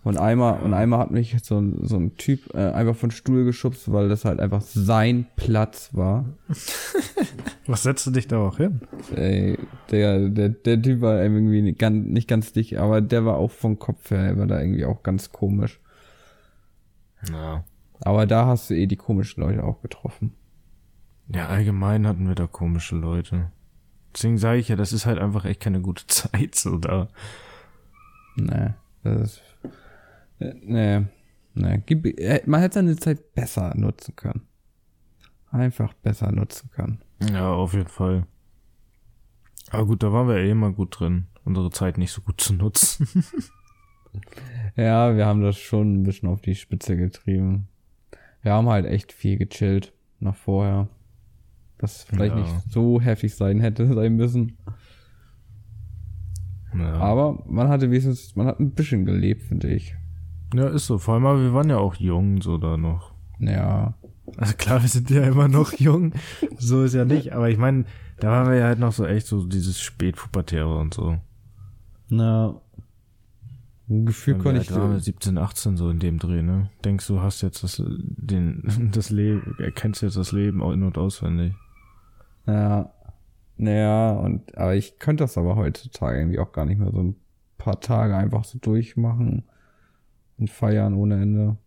Und 0.06 0.20
einmal, 0.20 0.62
und 0.62 0.76
einmal 0.76 1.00
hat 1.00 1.10
mich 1.10 1.36
so 1.42 1.60
ein, 1.60 1.80
so 1.82 1.98
ein 1.98 2.16
Typ 2.16 2.54
äh, 2.54 2.70
einfach 2.70 2.96
von 2.96 3.10
Stuhl 3.10 3.44
geschubst, 3.44 3.92
weil 3.92 4.08
das 4.08 4.24
halt 4.24 4.40
einfach 4.40 4.62
sein 4.62 5.26
Platz 5.36 5.90
war. 5.94 6.26
Was 7.66 7.82
setzt 7.82 8.06
du 8.06 8.12
dich 8.12 8.28
da 8.28 8.38
auch 8.38 8.58
hin? 8.58 8.82
Ey, 9.16 9.58
der, 9.90 10.30
der, 10.30 10.50
der 10.50 10.80
Typ 10.80 11.02
war 11.02 11.20
irgendwie 11.24 11.64
nicht 11.64 11.80
ganz, 11.80 12.06
nicht 12.06 12.28
ganz 12.28 12.54
dicht, 12.54 12.78
aber 12.78 13.02
der 13.02 13.26
war 13.26 13.38
auch 13.38 13.50
vom 13.50 13.80
Kopf 13.80 14.12
her, 14.12 14.22
der 14.26 14.38
war 14.38 14.46
da 14.46 14.62
irgendwie 14.62 14.86
auch 14.86 15.02
ganz 15.02 15.32
komisch. 15.32 15.80
Ja. 17.32 17.64
Aber 18.02 18.28
da 18.28 18.46
hast 18.46 18.70
du 18.70 18.76
eh 18.76 18.86
die 18.86 18.98
komischen 18.98 19.42
Leute 19.42 19.64
auch 19.64 19.82
getroffen. 19.82 20.36
Ja, 21.30 21.48
allgemein 21.48 22.06
hatten 22.06 22.28
wir 22.28 22.36
da 22.36 22.46
komische 22.46 22.96
Leute. 22.96 23.52
Deswegen 24.14 24.38
sage 24.38 24.60
ich 24.60 24.68
ja, 24.68 24.76
das 24.76 24.94
ist 24.94 25.08
halt 25.08 25.18
einfach 25.18 25.46
echt 25.46 25.62
keine 25.62 25.82
gute 25.82 26.06
Zeit 26.08 26.54
so 26.54 26.78
da. 26.78 27.08
Nee, 28.36 28.76
das 29.04 29.22
ist, 29.32 29.42
nee, 30.40 31.04
nee, 31.54 31.82
gib, 31.86 32.06
äh, 32.20 32.42
man 32.46 32.62
hätte 32.62 32.76
seine 32.76 32.96
Zeit 32.96 33.34
besser 33.34 33.74
nutzen 33.76 34.16
können. 34.16 34.42
Einfach 35.52 35.94
besser 35.94 36.32
nutzen 36.32 36.70
können. 36.72 37.02
Ja, 37.32 37.54
auf 37.54 37.74
jeden 37.74 37.88
Fall. 37.88 38.26
Aber 39.72 39.86
gut, 39.86 40.04
da 40.04 40.12
waren 40.12 40.28
wir 40.28 40.38
eh 40.38 40.52
immer 40.52 40.72
gut 40.72 41.00
drin, 41.00 41.28
unsere 41.44 41.72
Zeit 41.72 41.98
nicht 41.98 42.12
so 42.12 42.22
gut 42.22 42.40
zu 42.42 42.54
nutzen. 42.54 43.08
Ja, 44.78 45.18
wir 45.18 45.26
haben 45.26 45.42
das 45.42 45.58
schon 45.58 45.96
ein 46.00 46.04
bisschen 46.04 46.30
auf 46.30 46.40
die 46.40 46.56
Spitze 46.56 46.96
getrieben. 46.96 47.68
Wir 48.44 48.54
haben 48.54 48.70
halt 48.70 48.86
echt 48.86 49.12
viel 49.12 49.38
gechillt 49.38 49.92
nach 50.22 50.36
vorher. 50.38 50.88
Das 51.78 52.04
vielleicht 52.04 52.34
Ja. 52.34 52.42
nicht 52.42 52.72
so 52.72 53.02
heftig 53.02 53.36
sein 53.36 53.60
hätte 53.60 53.86
sein 53.94 54.16
müssen. 54.16 54.58
Ja. 56.74 56.94
Aber 56.94 57.44
man 57.46 57.68
hatte 57.68 57.90
wenigstens, 57.90 58.36
man 58.38 58.48
hat 58.48 58.62
ein 58.62 58.72
bisschen 58.72 59.04
gelebt, 59.06 59.44
finde 59.44 59.68
ich. 59.74 59.96
Ja, 60.54 60.68
ist 60.68 60.88
so. 60.88 60.98
Vor 60.98 61.16
allem, 61.16 61.24
wir 61.44 61.54
waren 61.54 61.70
ja 61.70 61.78
auch 61.78 61.96
jung 61.96 62.42
so 62.42 62.58
da 62.58 62.78
noch. 62.78 63.14
Ja. 63.40 63.94
Also 64.38 64.54
klar, 64.56 64.82
wir 64.82 64.90
sind 64.90 65.10
ja 65.10 65.24
immer 65.24 65.48
noch 65.48 65.74
jung. 65.80 66.14
So 66.58 66.84
ist 66.84 66.94
ja 66.94 67.06
nicht. 67.06 67.34
Aber 67.34 67.50
ich 67.50 67.58
meine, 67.58 67.86
da 68.20 68.32
waren 68.32 68.50
wir 68.50 68.58
ja 68.58 68.66
halt 68.66 68.80
noch 68.80 68.92
so 68.92 69.06
echt 69.06 69.28
so 69.28 69.46
dieses 69.46 69.80
Spätpubertäre 69.80 70.78
und 70.78 70.94
so. 70.94 71.18
Na. 72.10 72.62
Ein 73.88 74.08
Gefühl 74.08 74.40
konnte 74.40 74.62
ich 74.62 74.72
waren 74.72 74.92
wir? 74.94 75.00
so. 75.00 75.06
17, 75.06 75.38
18 75.38 75.78
so 75.78 75.90
in 75.90 76.00
dem 76.00 76.18
Dreh, 76.18 76.42
ne? 76.42 76.72
Denkst 76.84 77.06
du, 77.06 77.22
hast 77.22 77.42
jetzt 77.42 77.64
das, 77.64 77.82
den, 77.86 78.90
das 78.94 79.12
Leben, 79.12 79.56
erkennst 79.60 80.02
jetzt 80.02 80.18
das 80.18 80.32
Leben 80.32 80.62
in- 80.62 80.84
und 80.84 80.98
auswendig. 80.98 81.54
Ja. 82.48 82.92
Naja, 83.58 84.12
und, 84.12 84.58
aber 84.58 84.76
ich 84.76 85.00
könnte 85.00 85.24
das 85.24 85.38
aber 85.38 85.56
heutzutage 85.56 86.18
irgendwie 86.20 86.40
auch 86.40 86.52
gar 86.52 86.66
nicht 86.66 86.80
mehr 86.80 86.92
so 86.92 87.00
ein 87.02 87.16
paar 87.58 87.80
Tage 87.80 88.18
einfach 88.18 88.44
so 88.44 88.58
durchmachen 88.60 89.46
und 90.38 90.50
feiern 90.50 90.94
ohne 90.94 91.22
Ende. 91.22 91.58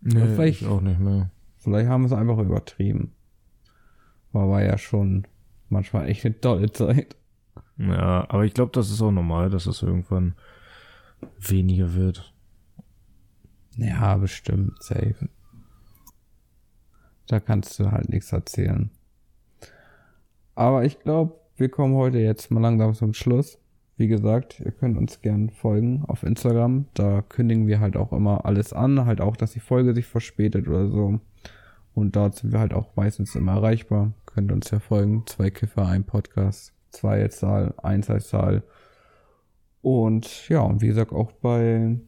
Nee, 0.00 0.20
vielleicht- 0.26 0.62
ich 0.62 0.68
auch 0.68 0.80
nicht 0.80 1.00
mehr. 1.00 1.30
Vielleicht 1.56 1.88
haben 1.88 2.02
wir 2.02 2.06
es 2.06 2.12
einfach 2.12 2.38
übertrieben. 2.38 3.12
Aber 4.32 4.50
war 4.50 4.62
ja 4.62 4.78
schon 4.78 5.26
manchmal 5.68 6.08
echt 6.08 6.24
eine 6.24 6.40
tolle 6.40 6.70
Zeit. 6.70 7.16
Ja, 7.78 8.28
aber 8.30 8.44
ich 8.44 8.54
glaube, 8.54 8.72
das 8.72 8.90
ist 8.90 9.02
auch 9.02 9.10
normal, 9.10 9.50
dass 9.50 9.66
es 9.66 9.82
irgendwann 9.82 10.34
weniger 11.38 11.94
wird. 11.94 12.32
Ja, 13.76 14.16
bestimmt, 14.16 14.82
safe. 14.82 15.28
Da 17.26 17.40
kannst 17.40 17.78
du 17.80 17.90
halt 17.90 18.08
nichts 18.08 18.32
erzählen. 18.32 18.90
Aber 20.54 20.84
ich 20.84 21.00
glaube, 21.00 21.34
wir 21.56 21.68
kommen 21.70 21.94
heute 21.94 22.18
jetzt 22.18 22.50
mal 22.50 22.60
langsam 22.60 22.94
zum 22.94 23.12
Schluss. 23.14 23.58
Wie 23.98 24.08
gesagt, 24.08 24.60
ihr 24.60 24.72
könnt 24.72 24.98
uns 24.98 25.22
gern 25.22 25.48
folgen 25.48 26.04
auf 26.06 26.22
Instagram. 26.22 26.84
Da 26.94 27.22
kündigen 27.22 27.66
wir 27.66 27.80
halt 27.80 27.96
auch 27.96 28.12
immer 28.12 28.44
alles 28.44 28.72
an. 28.74 29.06
Halt 29.06 29.20
auch, 29.22 29.36
dass 29.36 29.52
die 29.52 29.60
Folge 29.60 29.94
sich 29.94 30.06
verspätet 30.06 30.68
oder 30.68 30.88
so. 30.88 31.20
Und 31.94 32.14
dort 32.14 32.34
sind 32.34 32.52
wir 32.52 32.60
halt 32.60 32.74
auch 32.74 32.94
meistens 32.96 33.34
immer 33.34 33.52
erreichbar. 33.52 34.12
Könnt 34.26 34.52
uns 34.52 34.70
ja 34.70 34.80
folgen. 34.80 35.22
Zwei 35.26 35.48
Kiffer, 35.50 35.86
ein 35.86 36.04
Podcast. 36.04 36.74
Zwei 36.90 37.26
Zahl, 37.28 37.72
eins 37.82 38.10
als 38.10 38.28
Zahl. 38.28 38.64
Und 39.80 40.48
ja, 40.50 40.60
und 40.60 40.82
wie 40.82 40.88
gesagt, 40.88 41.12
auch 41.12 41.32
bei 41.32 41.98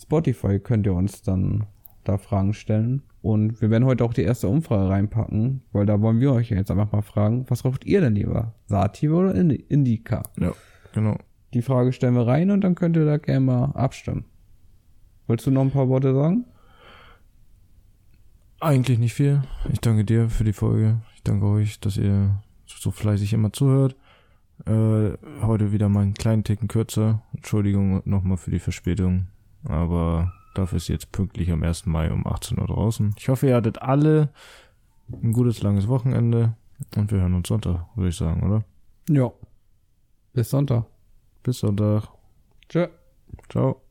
Spotify 0.00 0.60
könnt 0.60 0.86
ihr 0.86 0.94
uns 0.94 1.22
dann 1.22 1.66
da 2.04 2.18
Fragen 2.18 2.54
stellen. 2.54 3.02
Und 3.20 3.60
wir 3.60 3.70
werden 3.70 3.84
heute 3.84 4.04
auch 4.04 4.14
die 4.14 4.22
erste 4.22 4.48
Umfrage 4.48 4.88
reinpacken, 4.88 5.62
weil 5.72 5.86
da 5.86 6.00
wollen 6.00 6.20
wir 6.20 6.32
euch 6.32 6.50
jetzt 6.50 6.70
einfach 6.70 6.92
mal 6.92 7.02
fragen, 7.02 7.44
was 7.48 7.64
raucht 7.64 7.84
ihr 7.84 8.00
denn 8.00 8.14
lieber? 8.14 8.54
Sativa 8.66 9.16
oder 9.16 9.34
Indi- 9.34 9.64
Indica? 9.68 10.22
Ja, 10.38 10.52
genau. 10.92 11.16
Die 11.54 11.62
Frage 11.62 11.92
stellen 11.92 12.14
wir 12.14 12.26
rein 12.26 12.50
und 12.50 12.62
dann 12.62 12.74
könnt 12.74 12.96
ihr 12.96 13.04
da 13.04 13.16
gerne 13.16 13.40
mal 13.40 13.64
abstimmen. 13.72 14.24
Wolltest 15.26 15.46
du 15.46 15.50
noch 15.50 15.62
ein 15.62 15.70
paar 15.70 15.88
Worte 15.88 16.14
sagen? 16.14 16.44
Eigentlich 18.60 18.98
nicht 18.98 19.14
viel. 19.14 19.42
Ich 19.72 19.80
danke 19.80 20.04
dir 20.04 20.28
für 20.28 20.44
die 20.44 20.52
Folge. 20.52 21.00
Ich 21.14 21.22
danke 21.22 21.46
euch, 21.46 21.80
dass 21.80 21.96
ihr 21.96 22.42
so 22.66 22.90
fleißig 22.90 23.32
immer 23.32 23.52
zuhört. 23.52 23.96
Äh, 24.66 25.12
heute 25.42 25.72
wieder 25.72 25.88
mal 25.88 26.02
einen 26.02 26.14
kleinen 26.14 26.44
Ticken 26.44 26.68
kürzer. 26.68 27.22
Entschuldigung 27.34 28.02
nochmal 28.04 28.36
für 28.36 28.50
die 28.50 28.58
Verspätung. 28.58 29.28
Aber 29.64 30.32
dafür 30.54 30.76
ist 30.76 30.88
jetzt 30.88 31.12
pünktlich 31.12 31.50
am 31.50 31.62
1. 31.62 31.86
Mai 31.86 32.12
um 32.12 32.26
18 32.26 32.58
Uhr 32.58 32.66
draußen. 32.66 33.14
Ich 33.18 33.28
hoffe, 33.28 33.48
ihr 33.48 33.56
hattet 33.56 33.80
alle 33.82 34.30
ein 35.22 35.32
gutes, 35.32 35.62
langes 35.62 35.88
Wochenende. 35.88 36.54
Und 36.96 37.10
wir 37.10 37.20
hören 37.20 37.34
uns 37.34 37.48
Sonntag, 37.48 37.86
würde 37.94 38.08
ich 38.08 38.16
sagen, 38.16 38.42
oder? 38.42 38.64
Ja. 39.08 39.30
Bis 40.32 40.50
Sonntag. 40.50 40.84
Bis 41.42 41.58
Sonntag. 41.58 42.08
Tschö. 42.68 42.86
Ciao. 43.48 43.89